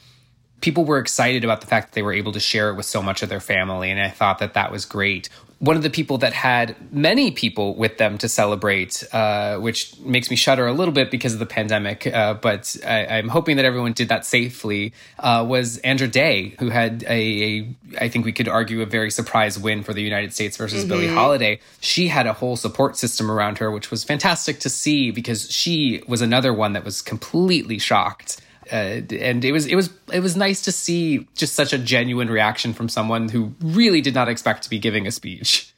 [0.61, 3.01] people were excited about the fact that they were able to share it with so
[3.01, 6.19] much of their family and i thought that that was great one of the people
[6.19, 10.93] that had many people with them to celebrate, uh, which makes me shudder a little
[10.93, 12.05] bit because of the pandemic.
[12.05, 14.93] Uh, but I, am hoping that everyone did that safely.
[15.17, 19.09] Uh, was Andra Day, who had a, a, I think we could argue, a very
[19.09, 20.89] surprise win for the United States versus mm-hmm.
[20.89, 21.59] Billie Holiday.
[21.79, 26.03] She had a whole support system around her, which was fantastic to see because she
[26.07, 30.35] was another one that was completely shocked Uh, and it was it was it was
[30.35, 34.63] nice to see just such a genuine reaction from someone who really did not expect
[34.63, 35.73] to be giving a speech.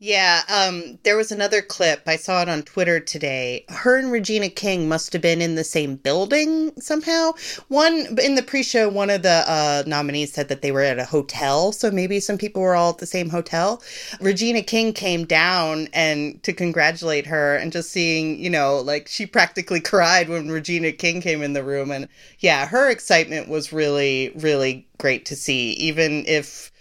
[0.00, 2.02] Yeah, um, there was another clip.
[2.06, 3.64] I saw it on Twitter today.
[3.68, 7.32] Her and Regina King must have been in the same building somehow.
[7.68, 11.04] One in the pre-show, one of the uh, nominees said that they were at a
[11.04, 13.82] hotel, so maybe some people were all at the same hotel.
[14.20, 19.24] Regina King came down and to congratulate her, and just seeing, you know, like she
[19.24, 22.08] practically cried when Regina King came in the room, and
[22.40, 26.72] yeah, her excitement was really, really great to see, even if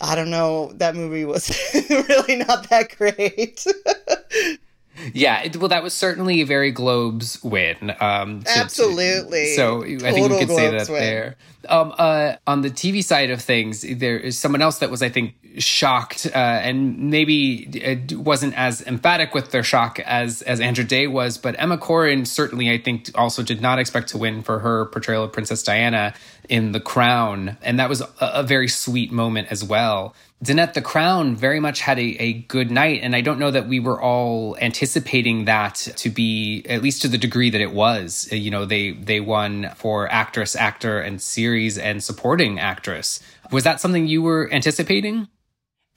[0.00, 1.48] I don't know, that movie was
[1.90, 3.64] really not that great.
[5.12, 7.94] yeah, it, well, that was certainly a very Globes win.
[8.00, 9.46] Um, to, Absolutely.
[9.46, 11.00] To, so Total I think we could say that win.
[11.00, 11.36] there.
[11.68, 15.08] Um, uh, on the TV side of things, there is someone else that was, I
[15.08, 21.06] think, shocked uh, and maybe wasn't as emphatic with their shock as as Andra Day
[21.06, 21.38] was.
[21.38, 25.24] But Emma Corrin certainly, I think, also did not expect to win for her portrayal
[25.24, 26.14] of Princess Diana
[26.48, 30.14] in The Crown, and that was a, a very sweet moment as well.
[30.44, 33.68] Danette the Crown very much had a, a good night, and I don't know that
[33.68, 38.30] we were all anticipating that to be at least to the degree that it was.
[38.30, 43.20] You know, they they won for actress, actor, and series and supporting actress.
[43.50, 45.28] Was that something you were anticipating?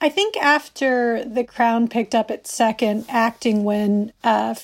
[0.00, 4.54] I think after The Crown picked up its second acting win, uh,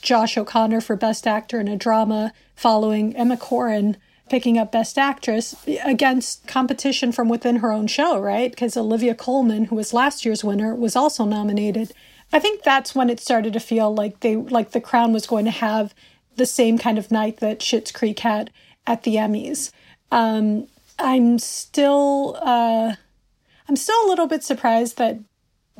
[0.00, 3.96] Josh O'Connor for Best Actor in a Drama, following Emma Corrin
[4.30, 8.50] picking up Best Actress against competition from within her own show, right?
[8.50, 11.92] Because Olivia Colman, who was last year's winner, was also nominated.
[12.32, 15.44] I think that's when it started to feel like they like The Crown was going
[15.44, 15.94] to have
[16.36, 18.50] the same kind of night that Schitt's Creek had
[18.86, 19.70] at the Emmys.
[20.10, 22.38] Um, I'm still.
[22.40, 22.94] Uh,
[23.68, 25.18] I'm still a little bit surprised that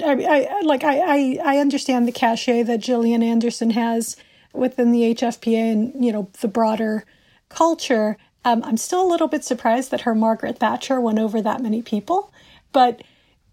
[0.03, 4.17] I, I like I, I I understand the cachet that Gillian Anderson has
[4.53, 7.05] within the HFPA and you know the broader
[7.49, 8.17] culture.
[8.45, 11.83] Um, I'm still a little bit surprised that her Margaret Thatcher went over that many
[11.83, 12.33] people,
[12.73, 13.03] but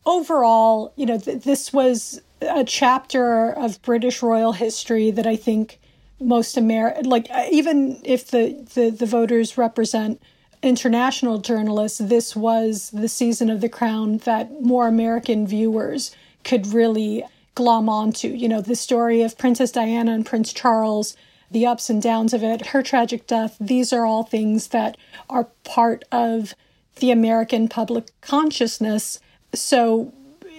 [0.06, 5.80] overall, you know, th- this was a chapter of British royal history that I think
[6.20, 10.22] most Amer like even if the, the the voters represent
[10.64, 17.24] international journalists, this was the season of The Crown that more American viewers could really
[17.56, 18.28] glom onto.
[18.28, 21.18] You know, the story of Princess Diana and Prince Charles,
[21.52, 24.98] the ups and downs of it, her tragic death, these are all things that
[25.30, 26.56] are part of
[26.96, 29.20] the American public consciousness.
[29.54, 30.14] So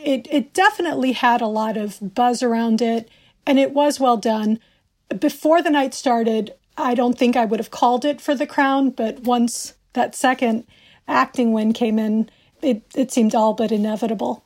[0.05, 3.09] it, it definitely had a lot of buzz around it,
[3.47, 4.61] and it was well done.
[5.19, 8.91] Before the night started, I don't think I would have called it for the crown,
[8.91, 10.67] but once that second
[11.09, 14.45] acting win came in, it, it seemed all but inevitable.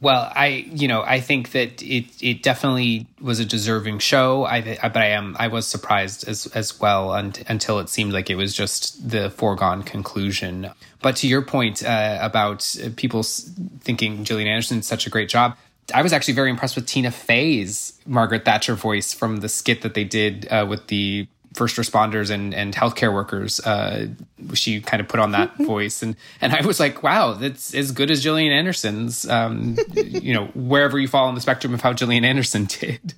[0.00, 4.44] Well, I you know I think that it it definitely was a deserving show.
[4.44, 8.12] I, I but I am I was surprised as as well un, until it seemed
[8.12, 10.70] like it was just the foregone conclusion.
[11.02, 15.56] But to your point uh, about people thinking Gillian Anderson did such a great job,
[15.92, 19.94] I was actually very impressed with Tina Fey's Margaret Thatcher voice from the skit that
[19.94, 23.60] they did uh, with the first responders and and healthcare workers.
[23.60, 24.08] Uh,
[24.54, 27.92] she kind of put on that voice, and and I was like, wow, that's as
[27.92, 29.28] good as Gillian Anderson's.
[29.28, 33.14] Um, you know, wherever you fall on the spectrum of how Gillian Anderson did.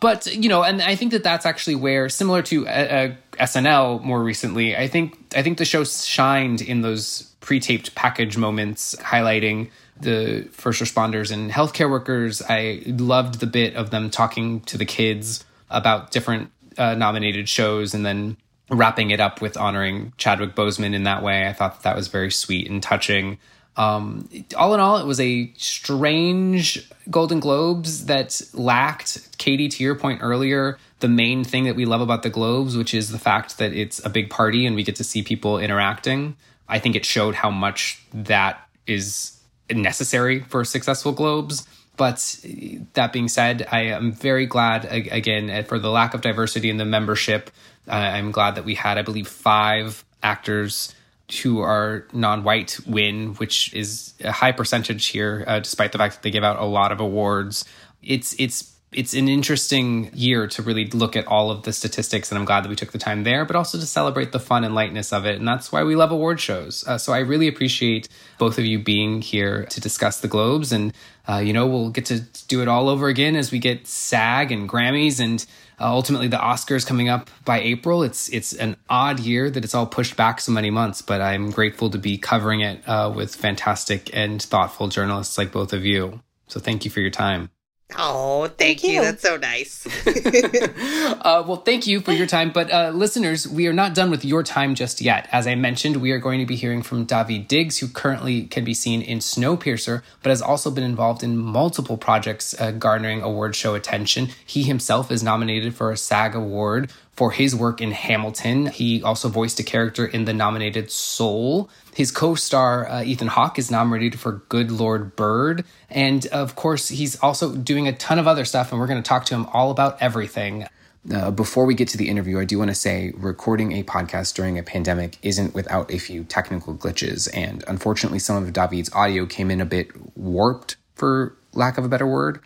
[0.00, 4.02] But you know, and I think that that's actually where, similar to uh, uh SNL
[4.02, 9.70] more recently, I think I think the show shined in those pre-taped package moments, highlighting
[10.00, 12.42] the first responders and healthcare workers.
[12.48, 17.92] I loved the bit of them talking to the kids about different uh, nominated shows
[17.92, 18.36] and then
[18.70, 21.46] wrapping it up with honoring Chadwick Boseman in that way.
[21.46, 23.38] I thought that, that was very sweet and touching.
[23.76, 29.94] Um, all in all, it was a strange Golden Globes that lacked, Katie, to your
[29.94, 33.58] point earlier, the main thing that we love about the Globes, which is the fact
[33.58, 36.36] that it's a big party and we get to see people interacting.
[36.68, 39.38] I think it showed how much that is
[39.70, 41.66] necessary for successful Globes.
[41.98, 42.46] But
[42.94, 46.78] that being said, I am very glad again uh, for the lack of diversity in
[46.78, 47.50] the membership.
[47.86, 50.94] Uh, I'm glad that we had, I believe, five actors
[51.42, 56.22] who are non-white win, which is a high percentage here, uh, despite the fact that
[56.22, 57.64] they give out a lot of awards.
[58.00, 62.38] It's it's it's an interesting year to really look at all of the statistics, and
[62.38, 64.74] I'm glad that we took the time there, but also to celebrate the fun and
[64.74, 65.38] lightness of it.
[65.38, 66.86] And that's why we love award shows.
[66.86, 70.72] Uh, so I really appreciate both of you being here to discuss the Globes.
[70.72, 70.94] And,
[71.28, 74.50] uh, you know, we'll get to do it all over again as we get SAG
[74.52, 75.44] and Grammys and
[75.78, 78.02] uh, ultimately the Oscars coming up by April.
[78.02, 81.50] It's, it's an odd year that it's all pushed back so many months, but I'm
[81.50, 86.22] grateful to be covering it uh, with fantastic and thoughtful journalists like both of you.
[86.46, 87.50] So thank you for your time.
[87.96, 88.90] Oh, thank, thank you.
[88.90, 89.00] you.
[89.00, 89.86] That's so nice.
[90.06, 92.50] uh, well, thank you for your time.
[92.50, 95.26] But uh, listeners, we are not done with your time just yet.
[95.32, 98.62] As I mentioned, we are going to be hearing from Daveed Diggs, who currently can
[98.62, 103.56] be seen in Snowpiercer, but has also been involved in multiple projects uh, garnering award
[103.56, 104.28] show attention.
[104.44, 108.66] He himself is nominated for a SAG award for his work in Hamilton.
[108.66, 111.68] He also voiced a character in the nominated Soul.
[111.92, 115.64] His co star, uh, Ethan Hawke, is nominated for Good Lord Bird.
[115.90, 119.08] And of course, he's also doing a ton of other stuff, and we're going to
[119.08, 120.68] talk to him all about everything.
[121.12, 124.34] Uh, before we get to the interview, I do want to say recording a podcast
[124.34, 127.28] during a pandemic isn't without a few technical glitches.
[127.34, 131.88] And unfortunately, some of Daveed's audio came in a bit warped, for lack of a
[131.88, 132.38] better word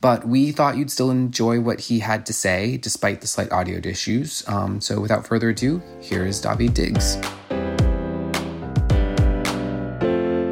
[0.00, 3.80] but we thought you'd still enjoy what he had to say despite the slight audio
[3.82, 4.44] issues.
[4.48, 7.16] Um, so without further ado, here is Daveed Diggs.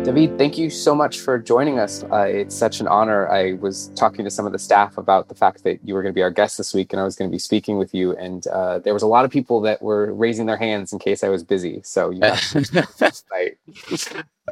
[0.04, 2.04] Daveed, thank you so much for joining us.
[2.04, 3.28] Uh, it's such an honor.
[3.28, 6.12] I was talking to some of the staff about the fact that you were going
[6.12, 8.16] to be our guest this week and I was going to be speaking with you.
[8.16, 11.24] And uh, there was a lot of people that were raising their hands in case
[11.24, 11.80] I was busy.
[11.85, 12.37] So you know,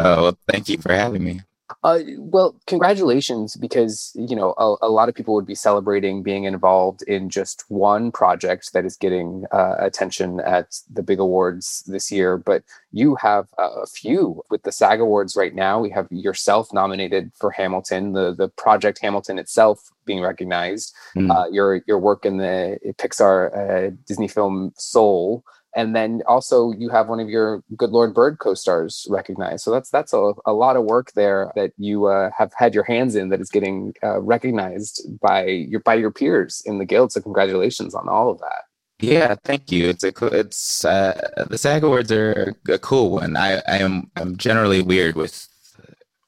[0.00, 1.40] Oh, well, thank you for having me.
[1.82, 6.44] Uh, well, congratulations, because you know a, a, lot of people would be celebrating being
[6.44, 12.12] involved in just one project that is getting uh, attention at the big awards this
[12.12, 12.36] year.
[12.36, 15.80] But you have a few with the SAG Awards right now.
[15.80, 20.94] We have yourself nominated for Hamilton, the the project Hamilton itself being recognized.
[21.16, 21.34] Mm.
[21.34, 26.88] Uh, your your work in the Pixar uh, Disney film Soul and then also you
[26.88, 29.64] have one of your good lord bird co-stars recognized.
[29.64, 32.84] So that's that's a, a lot of work there that you uh, have had your
[32.84, 37.12] hands in that is getting uh, recognized by your by your peers in the guild.
[37.12, 38.64] So congratulations on all of that.
[39.00, 39.88] Yeah thank you.
[39.88, 40.32] It's a cool.
[40.32, 43.36] it's uh, the sag awards are a cool one.
[43.36, 45.48] I i am i'm generally weird with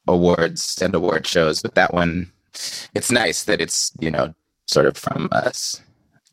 [0.08, 2.30] awards and award shows but that one
[2.94, 4.34] it's nice that it's you know
[4.66, 5.80] sort of from us.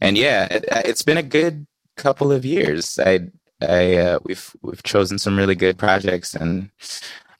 [0.01, 2.99] And yeah it, it's been a good couple of years.
[2.99, 6.69] I I uh, we've we've chosen some really good projects, and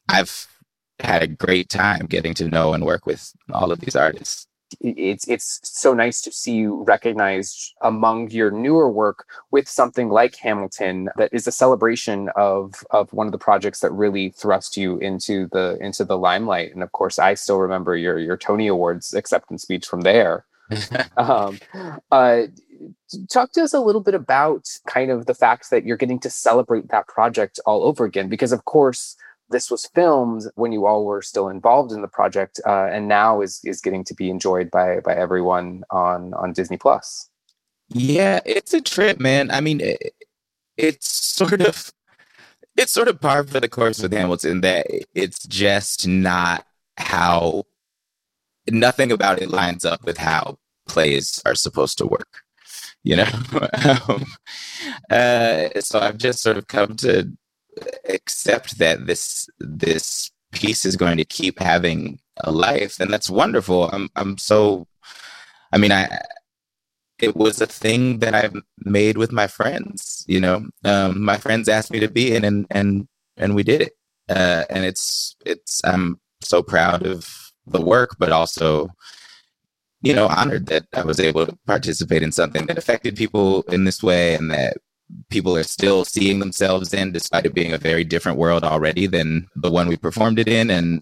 [0.10, 0.48] I've
[1.00, 4.48] had a great time getting to know and work with all of these artists.
[4.80, 10.36] It's it's so nice to see you recognized among your newer work with something like
[10.38, 14.98] Hamilton that is a celebration of of one of the projects that really thrust you
[14.98, 16.74] into the into the limelight.
[16.74, 20.46] And of course, I still remember your your Tony Awards acceptance speech from there.
[21.18, 21.60] um,
[22.12, 22.44] uh,
[23.30, 26.30] talk to us a little bit about kind of the fact that you're getting to
[26.30, 29.16] celebrate that project all over again because of course
[29.50, 33.42] this was filmed when you all were still involved in the project uh, and now
[33.42, 37.30] is is getting to be enjoyed by by everyone on on disney plus.
[37.90, 39.52] Yeah it's a trip man.
[39.52, 40.14] I mean it,
[40.78, 41.92] it's sort of
[42.76, 46.66] it's sort of par for the course with hamilton that it's just not
[46.98, 47.64] how
[48.70, 52.43] nothing about it lines up with how plays are supposed to work
[53.04, 53.30] you know?
[54.08, 54.26] Um,
[55.10, 57.32] uh, so i've just sort of come to
[58.10, 63.90] accept that this this piece is going to keep having a life and that's wonderful.
[63.92, 64.88] I'm i'm so
[65.72, 66.08] i mean i
[67.20, 70.66] it was a thing that i made with my friends you know?
[70.84, 73.94] Um, my friends asked me to be in and and and we did it.
[74.30, 78.90] Uh, and it's it's i'm so proud of the work but also
[80.04, 83.86] you know, honored that I was able to participate in something that affected people in
[83.86, 84.78] this way and that
[85.30, 89.48] people are still seeing themselves in, despite it being a very different world already than
[89.56, 90.70] the one we performed it in.
[90.70, 91.02] And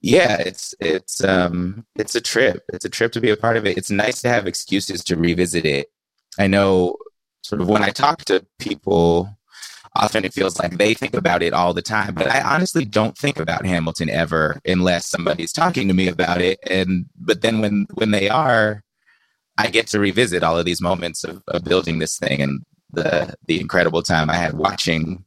[0.00, 2.64] yeah, it's it's um it's a trip.
[2.72, 3.76] It's a trip to be a part of it.
[3.76, 5.88] It's nice to have excuses to revisit it.
[6.38, 6.96] I know
[7.42, 9.36] sort of when I talk to people
[10.02, 12.14] often it feels like they think about it all the time.
[12.14, 16.58] But I honestly don't think about Hamilton ever unless somebody's talking to me about it.
[16.68, 18.82] And but then when when they are,
[19.58, 23.34] I get to revisit all of these moments of, of building this thing and the
[23.46, 25.24] the incredible time I had watching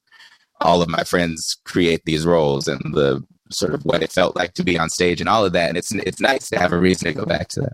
[0.61, 4.53] all of my friends create these roles and the sort of what it felt like
[4.53, 5.69] to be on stage and all of that.
[5.69, 7.73] And it's it's nice to have a reason to go back to that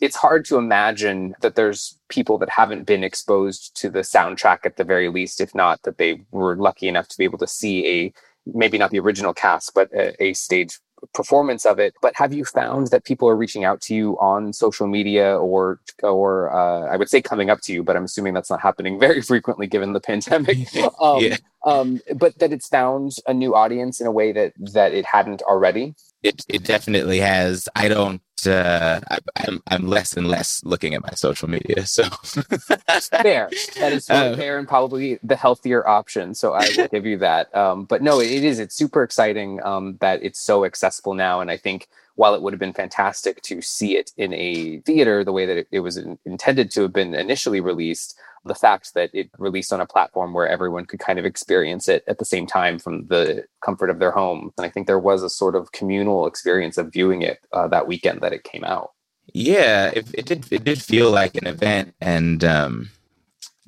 [0.00, 4.76] it's hard to imagine that there's people that haven't been exposed to the soundtrack at
[4.76, 7.86] the very least, if not that they were lucky enough to be able to see
[7.86, 8.12] a
[8.46, 10.78] maybe not the original cast, but a, a stage
[11.14, 11.94] performance of it.
[12.00, 15.80] But have you found that people are reaching out to you on social media or
[16.02, 18.98] or uh, I would say coming up to you, but I'm assuming that's not happening
[19.06, 20.58] very frequently given the pandemic.
[21.00, 21.36] um, yeah.
[21.64, 25.42] um, but that it's found a new audience in a way that that it hadn't
[25.42, 25.94] already.
[26.22, 27.68] It it definitely has.
[27.74, 31.86] I don't uh, I, I'm I'm less and less looking at my social media.
[31.86, 33.48] So fair.
[33.78, 36.34] That is uh, fair and probably the healthier option.
[36.34, 37.54] So I will give you that.
[37.54, 38.58] Um, but no, it, it is.
[38.58, 42.52] It's super exciting um, that it's so accessible now, and I think while it would
[42.52, 45.96] have been fantastic to see it in a theater the way that it, it was
[45.96, 50.32] in, intended to have been initially released, the fact that it released on a platform
[50.32, 53.98] where everyone could kind of experience it at the same time from the comfort of
[53.98, 54.52] their home.
[54.56, 57.86] And I think there was a sort of communal experience of viewing it uh, that
[57.86, 58.90] weekend that it came out.
[59.32, 60.52] Yeah, it, it, did.
[60.52, 62.90] It did feel like an event, and um,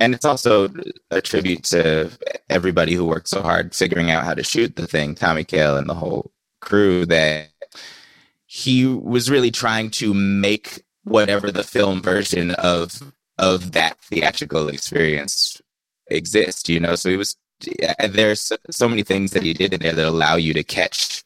[0.01, 0.69] and it's also
[1.11, 2.11] a tribute to
[2.49, 5.15] everybody who worked so hard figuring out how to shoot the thing.
[5.15, 7.49] Tommy Kail and the whole crew that
[8.47, 15.61] he was really trying to make whatever the film version of of that theatrical experience
[16.11, 17.37] exist you know so he was
[17.81, 21.25] Yeah, there's so many things that he did in there that allow you to catch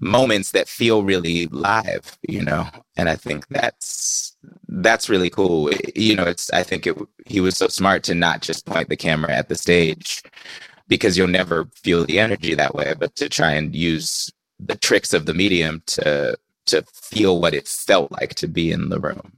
[0.00, 2.66] moments that feel really live you know?
[2.96, 4.36] And i think that's
[4.68, 5.70] that's really cool.
[5.94, 8.96] You know it's i think it he was so smart to not just point the
[8.96, 10.22] camera at the stage
[10.88, 15.12] because you'll never feel the energy that way but to try and use the tricks
[15.14, 16.36] of the medium to
[16.66, 19.32] to feel what it felt like to be in the room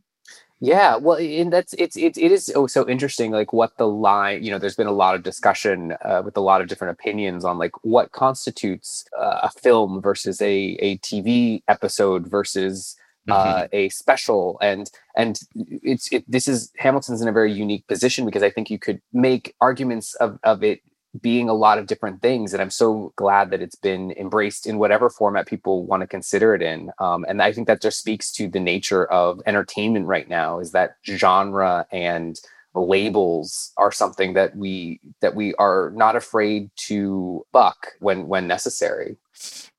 [0.61, 3.30] yeah, well, and that's it's it, it is oh, so interesting.
[3.30, 6.40] Like what the line, you know, there's been a lot of discussion uh, with a
[6.40, 11.62] lot of different opinions on like what constitutes uh, a film versus a a TV
[11.68, 12.96] episode versus
[13.28, 13.66] uh, mm-hmm.
[13.76, 18.42] a special, and and it's it, this is Hamilton's in a very unique position because
[18.42, 20.80] I think you could make arguments of of it
[21.22, 24.78] being a lot of different things and i'm so glad that it's been embraced in
[24.78, 28.32] whatever format people want to consider it in um, and i think that just speaks
[28.32, 32.40] to the nature of entertainment right now is that genre and
[32.74, 39.16] labels are something that we that we are not afraid to buck when when necessary.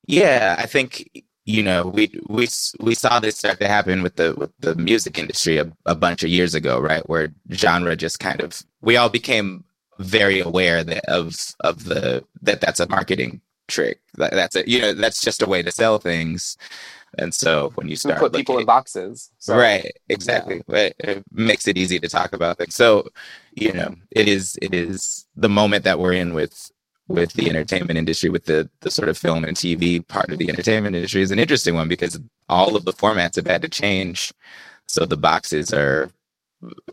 [0.08, 2.48] Yeah i think you know we we
[2.80, 6.24] we saw this start to happen with the with the music industry a, a bunch
[6.24, 9.64] of years ago right where genre just kind of we all became
[10.00, 14.00] very aware that of of the that that's a marketing trick.
[14.16, 14.68] That, that's it.
[14.68, 16.58] You know, that's just a way to sell things.
[17.18, 19.92] And so when you start put people in boxes, so, right?
[20.10, 20.62] Exactly.
[20.68, 20.90] Yeah.
[21.00, 22.76] It makes it easy to talk about things.
[22.76, 23.08] So
[23.54, 26.72] you know, it is it is the moment that we're in with
[27.08, 30.50] with the entertainment industry, with the the sort of film and TV part of the
[30.50, 32.20] entertainment industry is an interesting one because
[32.50, 34.34] all of the formats have had to change.
[34.88, 36.12] So the boxes are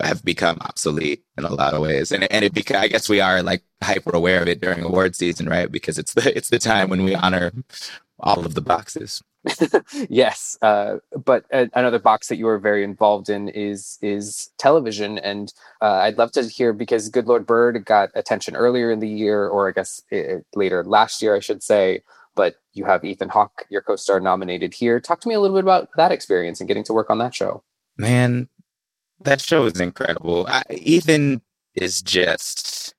[0.03, 2.13] have become obsolete in a lot of ways.
[2.13, 5.17] And and it beca- I guess we are like hyper aware of it during award
[5.17, 5.71] season, right?
[5.71, 7.53] Because it's the it's the time when we honor
[8.21, 9.23] all of the boxes.
[10.09, 15.19] yes, uh, but uh, another box that you were very involved in is is television,
[15.19, 15.53] and
[15.83, 19.47] uh, I'd love to hear because Good Lord Bird got attention earlier in the year,
[19.47, 22.03] or I guess it, later last year, I should say.
[22.37, 24.99] But you have Ethan Hawke, your co-star, nominated here.
[24.99, 27.35] Talk to me a little bit about that experience and getting to work on that
[27.35, 27.63] show.
[27.97, 28.49] Man,
[29.25, 30.47] that show is incredible.
[30.49, 31.43] I, Ethan
[31.75, 32.95] is just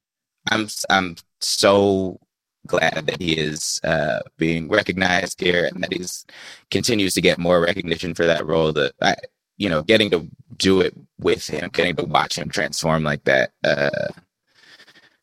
[0.51, 2.19] I'm I'm so
[2.67, 6.25] glad that he is uh, being recognized here and that he's
[6.71, 8.73] continues to get more recognition for that role.
[8.73, 9.15] That I,
[9.57, 13.51] you know, getting to do it with him, getting to watch him transform like that
[13.63, 14.09] uh,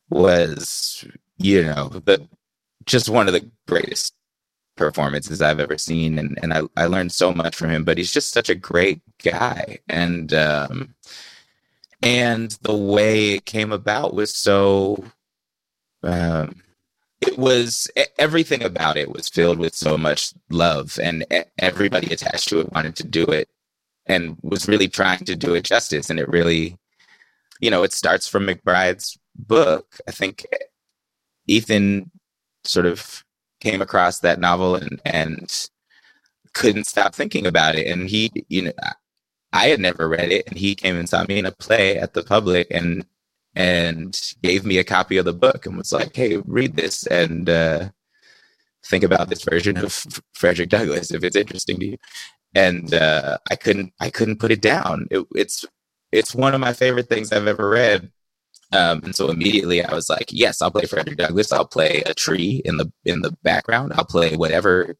[0.09, 1.05] was,
[1.37, 2.27] you know, the
[2.85, 4.13] just one of the greatest
[4.75, 7.83] performances I've ever seen, and and I I learned so much from him.
[7.83, 10.95] But he's just such a great guy, and um,
[12.01, 15.03] and the way it came about was so.
[16.03, 16.61] Um,
[17.21, 21.25] it was everything about it was filled with so much love, and
[21.57, 23.49] everybody attached to it wanted to do it,
[24.05, 26.09] and was really trying to do it justice.
[26.09, 26.77] And it really,
[27.61, 29.99] you know, it starts from McBride's book.
[30.07, 30.45] I think
[31.47, 32.11] Ethan
[32.65, 33.23] sort of
[33.63, 35.69] came across that novel and and
[36.53, 37.87] couldn't stop thinking about it.
[37.87, 38.73] And he, you know,
[39.53, 42.13] I had never read it, and he came and saw me in a play at
[42.13, 43.05] the public and
[43.55, 47.49] and gave me a copy of the book and was like, "Hey, read this and
[47.49, 47.89] uh,
[48.85, 49.93] think about this version of
[50.33, 51.97] Frederick Douglass if it's interesting to you."
[52.55, 55.07] And uh, I couldn't, I couldn't put it down.
[55.11, 55.65] It, it's
[56.11, 58.11] it's one of my favorite things I've ever read.
[58.73, 61.51] Um, and so immediately I was like, yes, I'll play Frederick Douglass.
[61.51, 63.93] I'll play a tree in the in the background.
[63.95, 64.95] I'll play whatever,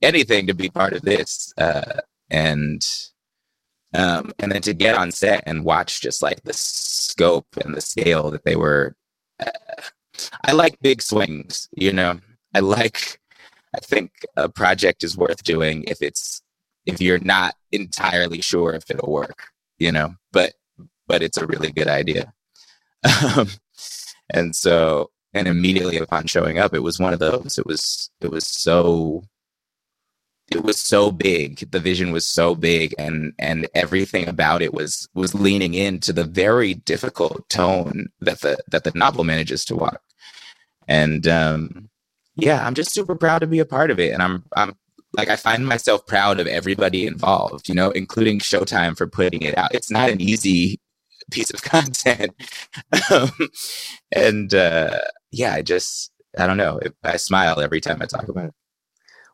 [0.00, 1.52] anything to be part of this.
[1.58, 2.82] Uh, and
[3.94, 7.80] um, and then to get on set and watch just like the scope and the
[7.80, 8.96] scale that they were.
[9.38, 9.50] Uh,
[10.44, 12.20] I like big swings, you know.
[12.54, 13.20] I like.
[13.76, 16.42] I think a project is worth doing if it's
[16.86, 20.14] if you're not entirely sure if it'll work, you know.
[20.32, 20.54] But
[21.06, 22.32] but it's a really good idea.
[23.04, 23.48] Um,
[24.30, 27.56] and so, and immediately upon showing up, it was one of those.
[27.58, 29.22] It was, it was so
[30.50, 35.08] it was so big the vision was so big and and everything about it was
[35.14, 40.00] was leaning into the very difficult tone that the that the novel manages to walk
[40.86, 41.88] and um
[42.36, 44.74] yeah i'm just super proud to be a part of it and i'm i'm
[45.14, 49.56] like i find myself proud of everybody involved you know including showtime for putting it
[49.58, 50.80] out it's not an easy
[51.30, 52.34] piece of content
[53.10, 53.30] um,
[54.12, 54.98] and uh
[55.30, 58.54] yeah i just i don't know i smile every time i talk about it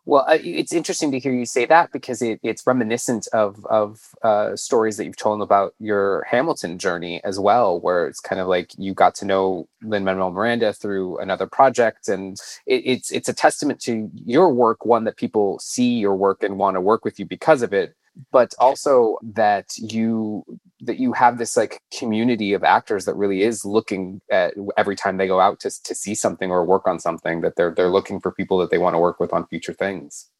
[0.07, 4.55] well, it's interesting to hear you say that because it, it's reminiscent of of uh,
[4.55, 8.73] stories that you've told about your Hamilton journey as well, where it's kind of like
[8.77, 13.33] you got to know Lin Manuel Miranda through another project, and it, it's it's a
[13.33, 14.85] testament to your work.
[14.85, 17.95] One that people see your work and want to work with you because of it,
[18.31, 20.45] but also that you
[20.81, 25.17] that you have this like community of actors that really is looking at every time
[25.17, 28.21] they go out to, to see something or work on something that they're they're looking
[28.21, 30.31] for people that they want to work with on future things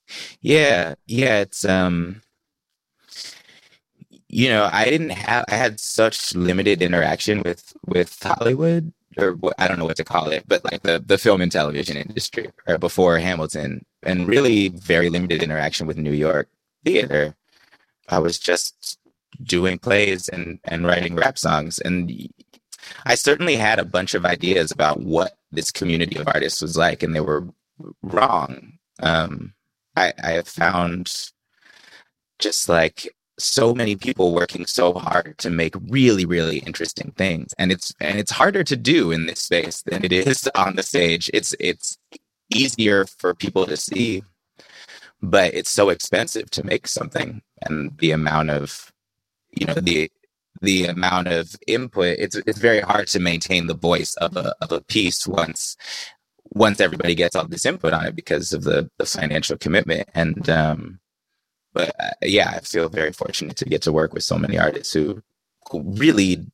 [0.41, 2.21] yeah yeah it's um
[4.29, 9.69] you know i didn't have i had such limited interaction with with hollywood or I
[9.69, 12.51] don't know what to call it, but like the the film and television industry
[12.81, 16.49] before Hamilton, and really very limited interaction with New York
[16.85, 17.37] theater.
[18.09, 18.99] I was just
[19.43, 21.79] doing plays and and writing rap songs.
[21.79, 22.29] And
[23.07, 27.03] I certainly had a bunch of ideas about what this community of artists was like
[27.03, 27.49] and they were
[28.03, 28.75] wrong.
[29.01, 29.55] Um,
[29.97, 31.13] I, I have found
[32.39, 37.53] just like so many people working so hard to make really really interesting things.
[37.59, 40.83] And it's and it's harder to do in this space than it is on the
[40.83, 41.31] stage.
[41.35, 41.99] It's it's
[42.55, 44.23] easier for people to see
[45.25, 48.93] but it's so expensive to make something and the amount of
[49.53, 50.11] you know the
[50.63, 54.73] the amount of input it's it's very hard to maintain the voice of a of
[54.73, 55.77] a piece once
[56.51, 60.09] once everybody gets all this input on it because of the the financial commitment.
[60.15, 61.01] And um
[61.73, 64.93] but uh, yeah i feel very fortunate to get to work with so many artists
[64.93, 65.23] who,
[65.73, 66.47] really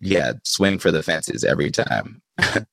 [0.00, 2.22] yeah swing for the fences every time.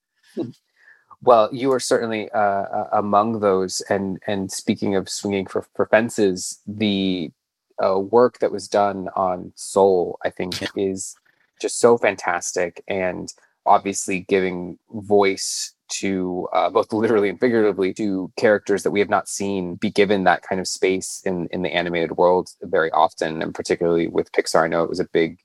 [1.24, 3.82] Well you are certainly uh, among those.
[3.90, 7.32] And and speaking of swinging for, for fences the
[7.84, 11.16] uh, work that was done on Soul, I think, is
[11.62, 13.32] just so fantastic and
[13.66, 19.28] obviously giving voice to uh, both literally and figuratively to characters that we have not
[19.28, 23.42] seen be given that kind of space in in the animated world very often.
[23.42, 25.40] And particularly with pixar i know it was a big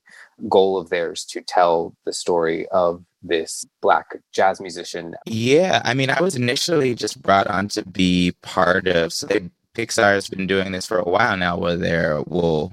[0.49, 5.15] goal of theirs to tell the story of this black jazz musician.
[5.27, 9.51] Yeah i mean i was initially just brought on to be part of so they
[9.77, 12.73] Pixar has been doing this for a while now, where they will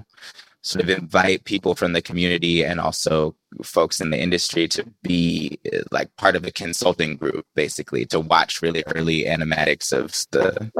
[0.62, 5.60] sort of invite people from the community and also folks in the industry to be
[5.92, 10.72] like part of a consulting group, basically to watch really early animatics of the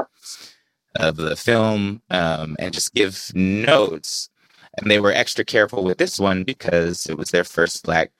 [0.96, 4.30] of the film um, and just give notes.
[4.78, 8.10] And they were extra careful with this one because it was their first black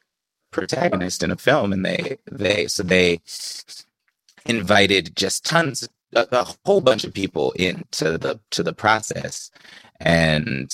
[0.51, 3.21] protagonist in a film, and they they so they
[4.47, 9.51] invited just tons a, a whole bunch of people into the to the process,
[10.01, 10.71] and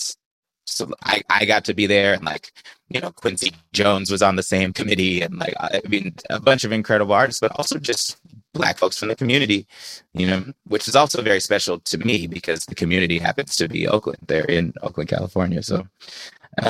[0.70, 2.52] so I, I got to be there and like
[2.88, 6.64] you know quincy jones was on the same committee and like i mean a bunch
[6.64, 8.18] of incredible artists but also just
[8.52, 9.66] black folks from the community
[10.14, 13.86] you know which is also very special to me because the community happens to be
[13.88, 14.18] oakland.
[14.26, 15.62] They're in oakland california.
[15.62, 15.86] So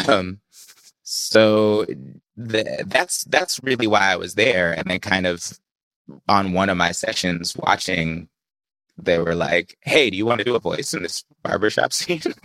[0.08, 0.40] um
[1.02, 1.84] so
[2.36, 4.72] the, that's that's really why i was there.
[4.72, 5.58] And then kind of
[6.28, 8.28] on one of my sessions watching
[9.04, 12.22] they were like, "Hey, do you want to do a voice in this barbershop scene?"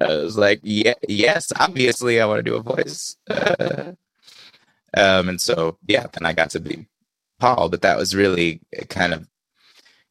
[0.00, 3.92] I was like, "Yeah, yes, obviously, I want to do a voice." Uh,
[4.96, 6.86] um, and so, yeah, then I got to be
[7.38, 9.28] Paul, but that was really kind of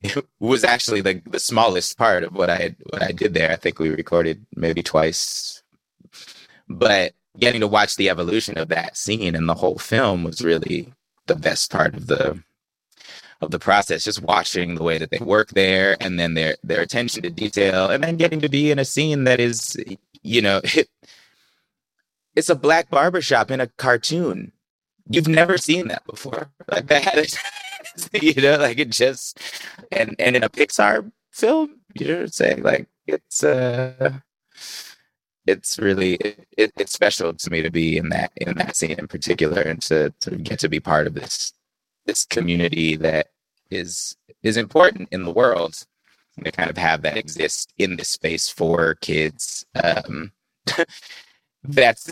[0.01, 3.51] it was actually the the smallest part of what I what I did there.
[3.51, 5.63] I think we recorded maybe twice,
[6.67, 10.93] but getting to watch the evolution of that scene and the whole film was really
[11.27, 12.41] the best part of the
[13.41, 16.81] of the process, just watching the way that they work there and then their their
[16.81, 19.77] attention to detail and then getting to be in a scene that is,
[20.23, 20.89] you know, it,
[22.35, 24.51] it's a black barbershop in a cartoon.
[25.09, 26.49] You've never seen that before.
[26.69, 27.37] Like that.
[28.21, 29.39] you know, like it just
[29.91, 32.63] and and in a Pixar film, you know what I'm saying?
[32.63, 34.19] Like it's uh
[35.45, 39.07] it's really it, it's special to me to be in that in that scene in
[39.07, 41.53] particular and to to get to be part of this
[42.07, 43.27] this community that
[43.69, 45.85] is is important in the world
[46.43, 50.31] to kind of have that exist in this space for kids um,
[51.63, 52.05] that's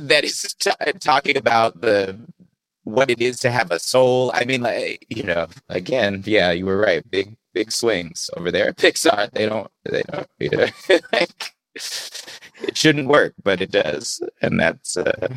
[0.00, 2.18] that is t- talking about the
[2.84, 4.30] what it is to have a soul.
[4.34, 7.08] I mean, like you know, again, yeah, you were right.
[7.10, 9.30] Big big swings over there at Pixar.
[9.32, 10.66] They don't they don't you know,
[11.12, 11.54] like
[12.62, 15.28] it shouldn't work, but it does, and that's uh,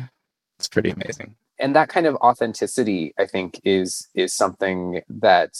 [0.58, 1.36] it's pretty amazing.
[1.58, 5.52] And that kind of authenticity, I think, is is something that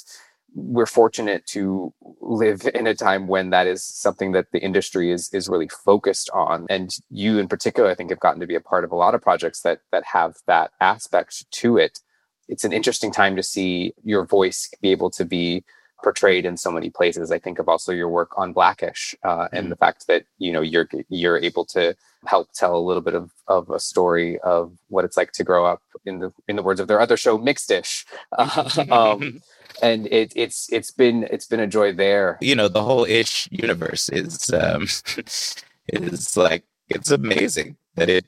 [0.55, 5.33] we're fortunate to live in a time when that is something that the industry is
[5.33, 6.67] is really focused on.
[6.71, 9.15] And you in particular i think have gotten to be a part of a lot
[9.15, 12.01] of projects that that have that aspect to it.
[12.49, 15.65] It's an interesting time to see your voice be able to be
[16.05, 19.67] portrayed in so many places i think of also your work on blackish uh, and
[19.67, 19.71] mm.
[19.71, 21.97] the fact that you know you're you're able to
[22.27, 25.65] help tell a little bit of, of a story of what it's like to grow
[25.67, 28.05] up in the in the words of their other show mixedish
[28.93, 29.41] um,
[29.83, 32.39] and it, it's it's been it's been a joy there.
[32.41, 34.83] You know, the whole ish universe is um
[35.89, 38.27] is like it's amazing that it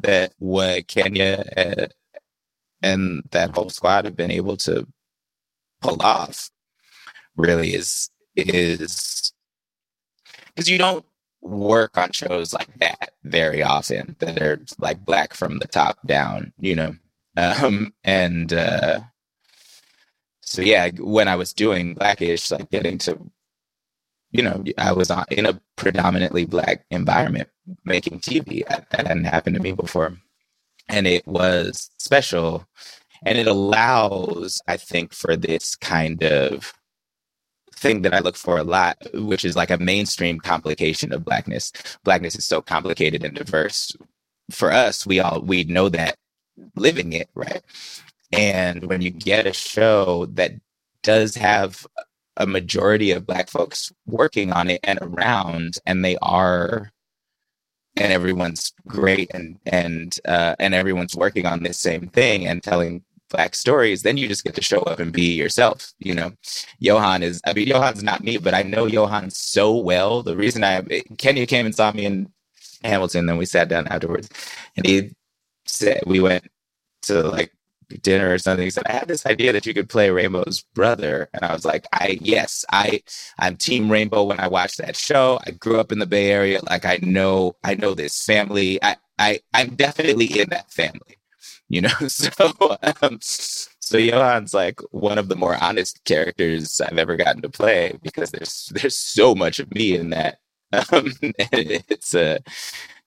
[0.00, 1.86] that what Kenya and, uh,
[2.82, 4.86] and that whole squad have been able to
[5.80, 6.50] pull off
[7.36, 9.32] really is is
[10.46, 11.04] because you don't
[11.42, 16.52] work on shows like that very often that are like black from the top down
[16.58, 16.94] you know?
[17.36, 19.00] Um and uh
[20.50, 23.16] so yeah, when I was doing Blackish, like getting to,
[24.32, 27.48] you know, I was on, in a predominantly black environment
[27.84, 28.66] making TV.
[28.68, 30.16] That, that hadn't happened to me before,
[30.88, 32.66] and it was special,
[33.24, 36.72] and it allows, I think, for this kind of
[37.80, 41.72] thing that I look for a lot, which is like a mainstream complication of blackness.
[42.04, 43.96] Blackness is so complicated and diverse.
[44.50, 46.16] For us, we all we know that
[46.76, 47.62] living it, right?
[48.32, 50.52] And when you get a show that
[51.02, 51.86] does have
[52.36, 56.90] a majority of black folks working on it and around, and they are,
[57.96, 63.02] and everyone's great, and and uh, and everyone's working on this same thing and telling
[63.30, 65.92] black stories, then you just get to show up and be yourself.
[65.98, 66.32] You know,
[66.78, 67.40] Johan is.
[67.46, 70.22] I mean, Johan's not me, but I know Johan so well.
[70.22, 70.82] The reason I
[71.18, 72.32] Kenya came and saw me in
[72.84, 74.28] Hamilton, then we sat down afterwards,
[74.76, 75.12] and he
[75.66, 76.44] said we went
[77.02, 77.52] to like
[78.02, 78.64] dinner or something.
[78.64, 81.28] He said, I had this idea that you could play Rainbow's brother.
[81.32, 83.02] And I was like, I yes, I
[83.38, 85.40] I'm team Rainbow when I watched that show.
[85.46, 86.60] I grew up in the Bay Area.
[86.68, 88.82] Like I know I know this family.
[88.82, 91.18] I, I I'm definitely in that family.
[91.68, 92.30] You know, so
[93.00, 97.96] um, so Johan's like one of the more honest characters I've ever gotten to play
[98.02, 100.38] because there's there's so much of me in that.
[100.92, 102.38] Um, it's a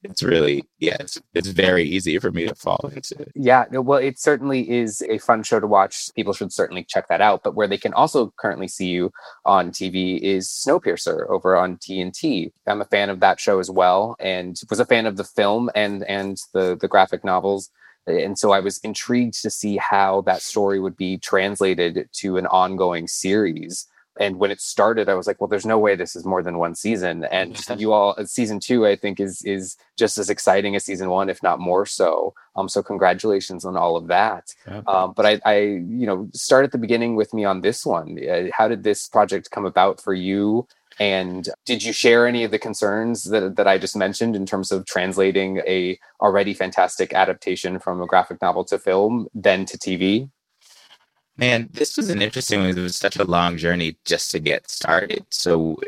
[0.04, 4.20] it's really yeah it's, it's very easy for me to fall into yeah well it
[4.20, 6.10] certainly is a fun show to watch.
[6.16, 9.12] People should certainly check that out but where they can also currently see you
[9.46, 14.16] on tv is snowpiercer over on tnt i'm a fan of that show as well
[14.20, 17.70] and was a fan of the film and and the the graphic novels
[18.08, 22.48] and so I was intrigued to see how that story would be translated to an
[22.48, 23.88] ongoing series.
[24.20, 26.60] And when it started i was like well there's no way this is more than
[26.60, 27.24] one season.
[27.26, 31.10] And you all uh, season two i think is is just as exciting as season
[31.10, 32.36] one if not more so.
[32.56, 34.54] Um so congratulations on all of that.
[34.86, 38.20] Um but i i you know start at the beginning with me on this one.
[38.24, 40.68] Uh, how did this project come about for you
[41.00, 44.72] and did you share any of the concerns that, that I just mentioned in terms
[44.72, 50.30] of translating a already fantastic adaptation from a graphic novel to film, then to TV?
[51.38, 52.70] Man, this was an interesting one.
[52.70, 55.26] It was such a long journey just to get started.
[55.32, 55.80] So,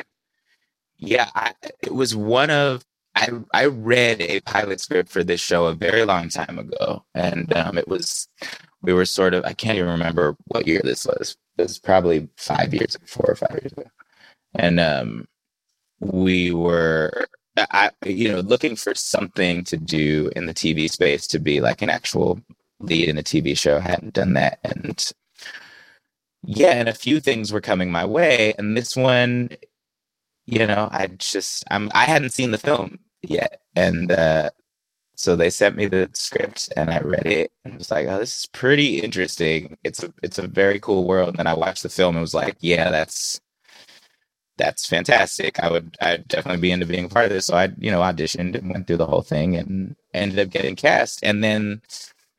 [0.98, 1.54] yeah, I,
[1.84, 2.84] it was one of
[3.16, 7.56] I I read a pilot script for this show a very long time ago, and
[7.56, 8.28] um, it was
[8.82, 11.38] we were sort of I can't even remember what year this was.
[11.58, 13.90] It was probably five years, four or five years ago,
[14.56, 15.28] and um,
[16.00, 17.28] we were
[17.58, 21.82] I you know looking for something to do in the TV space to be like
[21.82, 22.40] an actual
[22.80, 23.78] lead in a TV show.
[23.78, 25.12] I hadn't done that, and
[26.44, 29.50] yeah, and a few things were coming my way, and this one,
[30.46, 34.52] you know, I just I'm I hadn't seen the film yet, and uh,
[35.16, 38.40] so they sent me the script, and I read it, and was like, oh, this
[38.40, 39.78] is pretty interesting.
[39.84, 41.30] It's a it's a very cool world.
[41.30, 43.40] And then I watched the film, and was like, yeah, that's
[44.58, 45.60] that's fantastic.
[45.60, 47.48] I would I'd definitely be into being part of this.
[47.48, 50.76] So I, you know, auditioned and went through the whole thing and ended up getting
[50.76, 51.20] cast.
[51.24, 51.82] And then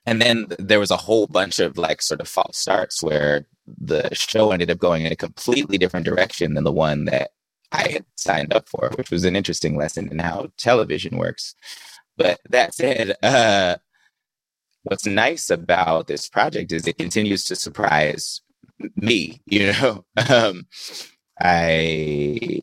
[0.06, 4.08] and then there was a whole bunch of like sort of false starts where the
[4.14, 7.32] show ended up going in a completely different direction than the one that
[7.72, 11.54] I had signed up for, which was an interesting lesson in how television works.
[12.16, 13.76] But that said, uh,
[14.84, 18.40] what's nice about this project is it continues to surprise
[18.94, 19.42] me.
[19.46, 20.66] You know, um,
[21.40, 22.62] I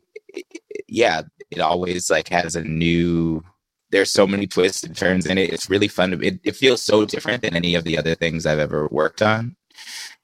[0.88, 1.22] yeah,
[1.52, 3.44] it always like has a new
[3.92, 5.54] there's so many twists and turns in it.
[5.54, 6.12] It's really fun.
[6.12, 9.22] To, it, it feels so different than any of the other things I've ever worked
[9.22, 9.56] on,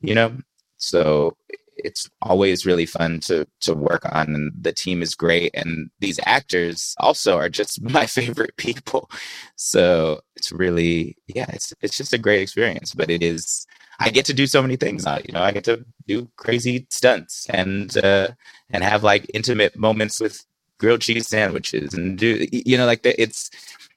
[0.01, 0.35] you know?
[0.77, 1.37] So
[1.77, 6.19] it's always really fun to to work on and the team is great and these
[6.25, 9.09] actors also are just my favorite people
[9.55, 13.65] so it's really yeah it's it's just a great experience but it is
[13.99, 15.05] i get to do so many things.
[15.05, 18.29] It you know i get to do crazy stunts and uh
[18.69, 20.45] and have like intimate moments with
[20.79, 23.49] grilled cheese sandwiches and do you know like the, it's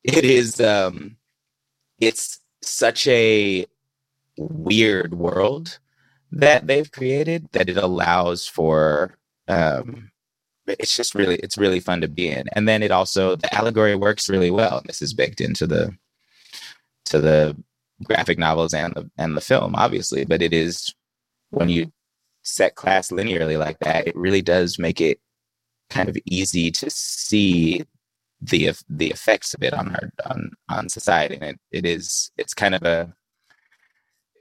[0.04, 1.16] it is um
[2.00, 3.66] it's such a
[4.36, 5.78] weird world
[6.32, 9.16] that they've created that it allows for
[9.48, 10.10] um
[10.66, 12.44] it's just really it's really fun to be in.
[12.54, 15.96] And then it also the allegory works really well this is baked into the
[17.06, 17.56] to the
[18.04, 20.94] graphic novels and the and the film obviously but it is
[21.50, 21.90] when you
[22.42, 25.20] set class linearly like that it really does make it
[25.90, 27.84] kind of easy to see
[28.40, 32.54] the the effects of it on our on on society and it, it is it's
[32.54, 33.12] kind of a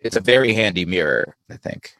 [0.01, 1.95] it's a very handy mirror, I think.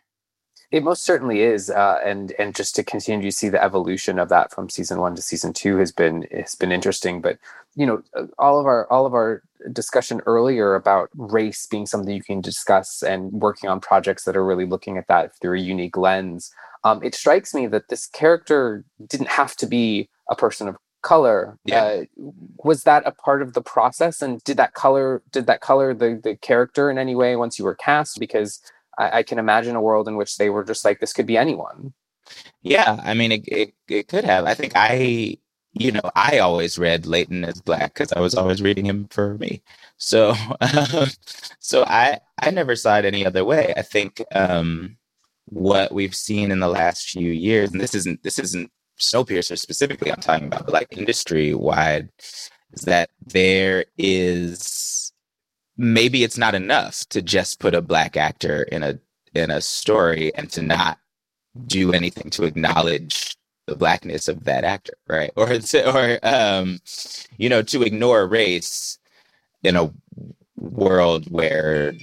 [0.71, 4.29] It most certainly is, uh, and and just to continue to see the evolution of
[4.29, 7.21] that from season one to season two has been has been interesting.
[7.21, 7.37] But
[7.75, 12.13] you know, uh, all of our all of our discussion earlier about race being something
[12.13, 15.61] you can discuss and working on projects that are really looking at that through a
[15.61, 16.51] unique lens.
[16.83, 21.57] Um, it strikes me that this character didn't have to be a person of color
[21.65, 21.83] yeah.
[21.83, 22.03] uh,
[22.63, 26.19] was that a part of the process and did that color did that color the
[26.23, 28.61] the character in any way once you were cast because
[28.99, 31.37] I, I can imagine a world in which they were just like this could be
[31.37, 31.93] anyone
[32.61, 35.37] yeah i mean it, it, it could have i think i
[35.73, 39.37] you know i always read Layton as black because i was always reading him for
[39.37, 39.61] me.
[39.97, 40.33] So
[41.59, 43.73] so i i never saw it any other way.
[43.75, 44.97] I think um
[45.45, 50.11] what we've seen in the last few years and this isn't this isn't Snowpiercer specifically,
[50.11, 52.09] I'm talking about, but like industry wide,
[52.71, 55.11] is that there is
[55.75, 58.99] maybe it's not enough to just put a black actor in a
[59.33, 60.99] in a story and to not
[61.65, 63.35] do anything to acknowledge
[63.71, 65.31] the blackness of that actor, right?
[65.37, 66.79] Or to, or um,
[67.37, 68.99] you know, to ignore race
[69.63, 69.91] in a
[70.57, 71.93] world where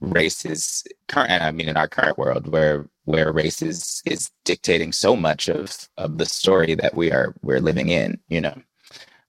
[0.00, 1.42] race is current.
[1.42, 5.88] I mean, in our current world, where where race is is dictating so much of
[5.96, 8.56] of the story that we are we're living in you know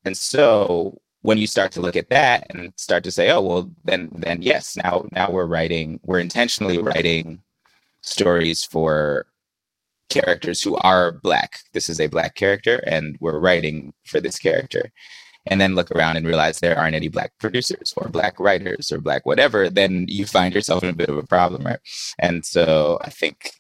[0.06, 3.72] and so when you start to look at that and start to say oh well
[3.84, 7.42] then then yes now now we're writing we're intentionally writing
[8.02, 9.26] stories for
[10.10, 11.60] characters who are black.
[11.74, 14.92] This is a black character and we're writing for this character.
[15.46, 19.02] And then look around and realize there aren't any black producers or black writers or
[19.02, 21.80] black whatever then you find yourself in a bit of a problem right?
[22.20, 23.52] And so i think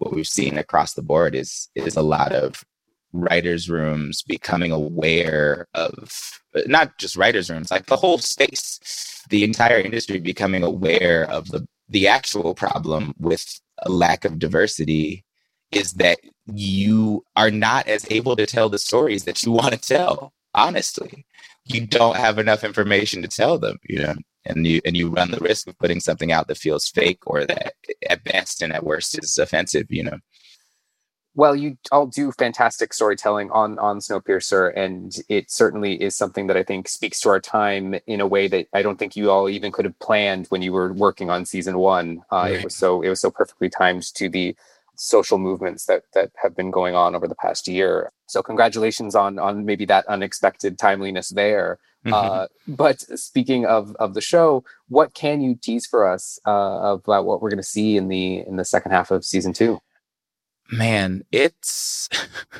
[0.00, 2.64] what we've seen across the board is is a lot of
[3.12, 9.78] writers rooms becoming aware of not just writers rooms like the whole space the entire
[9.78, 15.24] industry becoming aware of the the actual problem with a lack of diversity
[15.72, 19.78] is that you are not as able to tell the stories that you want to
[19.80, 21.24] tell honestly.
[21.64, 24.14] You don't have enough information to tell them you know
[24.46, 27.44] and you and you run the risk of putting something out that feels fake or
[27.44, 27.74] that
[28.08, 30.18] at best and at worst is offensive you know?
[31.34, 36.56] Well you all do fantastic storytelling on on snowpiercer and it certainly is something that
[36.56, 39.48] i think speaks to our time in a way that i don't think you all
[39.48, 42.22] even could have planned when you were working on season one.
[42.32, 42.54] Uh, right.
[42.54, 44.56] it was so it was so perfectly timed to the
[45.00, 49.38] social movements that that have been going on over the past year so congratulations on
[49.38, 52.14] on maybe that unexpected timeliness there Mm-hmm.
[52.14, 57.26] Uh, but speaking of of the show, what can you tease for us uh, about
[57.26, 59.80] what we're going to see in the in the second half of season two?
[60.72, 62.08] Man, it's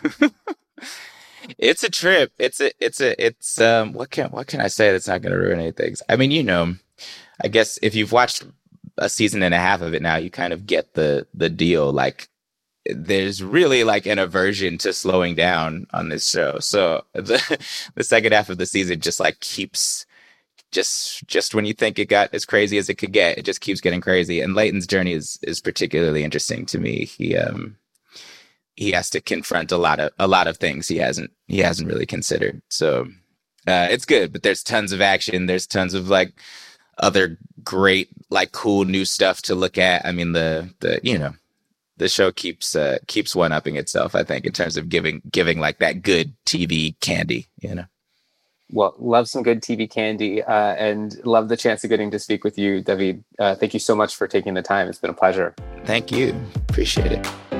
[1.58, 2.32] it's a trip.
[2.38, 5.32] It's a it's a it's um what can what can I say that's not going
[5.32, 6.02] to ruin any things?
[6.08, 6.74] I mean, you know,
[7.42, 8.44] I guess if you've watched
[8.98, 11.92] a season and a half of it now, you kind of get the the deal.
[11.92, 12.28] Like
[12.86, 16.58] there's really like an aversion to slowing down on this show.
[16.58, 17.58] So the
[17.94, 20.06] the second half of the season just like keeps
[20.72, 23.60] just just when you think it got as crazy as it could get, it just
[23.60, 24.40] keeps getting crazy.
[24.40, 27.04] And Layton's journey is is particularly interesting to me.
[27.04, 27.76] He um
[28.76, 31.88] he has to confront a lot of a lot of things he hasn't he hasn't
[31.88, 32.62] really considered.
[32.68, 33.08] So
[33.66, 35.46] uh, it's good, but there's tons of action.
[35.46, 36.32] There's tons of like
[37.00, 40.04] other great like cool new stuff to look at.
[40.06, 41.32] I mean the the you know
[42.00, 44.14] the show keeps uh, keeps one upping itself.
[44.14, 47.84] I think in terms of giving giving like that good TV candy, you know.
[48.72, 52.44] Well, love some good TV candy, uh, and love the chance of getting to speak
[52.44, 53.24] with you, David.
[53.38, 54.88] Uh, thank you so much for taking the time.
[54.88, 55.54] It's been a pleasure.
[55.84, 56.34] Thank you.
[56.68, 57.59] Appreciate it.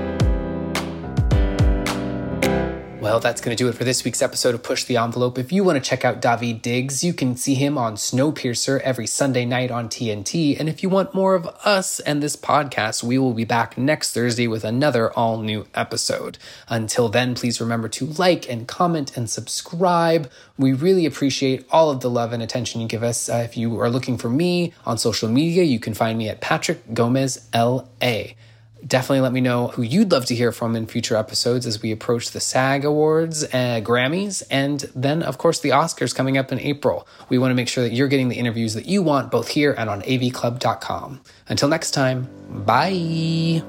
[3.01, 5.39] Well, that's going to do it for this week's episode of Push the Envelope.
[5.39, 9.07] If you want to check out Daveed Diggs, you can see him on Snowpiercer every
[9.07, 10.61] Sunday night on TNT.
[10.61, 14.13] And if you want more of us and this podcast, we will be back next
[14.13, 16.37] Thursday with another all new episode.
[16.69, 20.31] Until then, please remember to like and comment and subscribe.
[20.59, 23.31] We really appreciate all of the love and attention you give us.
[23.31, 26.43] Uh, if you are looking for me on social media, you can find me at
[26.43, 28.35] Patrick Gomez LA.
[28.87, 31.93] Definitely let me know who you'd love to hear from in future episodes as we
[31.93, 36.59] approach the SAG Awards, uh, Grammys, and then, of course, the Oscars coming up in
[36.59, 37.07] April.
[37.29, 39.75] We want to make sure that you're getting the interviews that you want both here
[39.77, 41.21] and on avclub.com.
[41.49, 42.29] Until next time,
[42.65, 43.63] bye.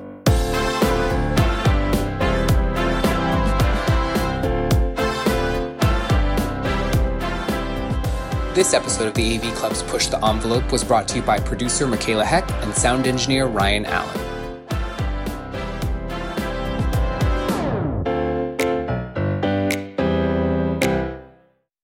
[8.54, 11.88] This episode of the AV Club's Push the Envelope was brought to you by producer
[11.88, 14.31] Michaela Heck and sound engineer Ryan Allen.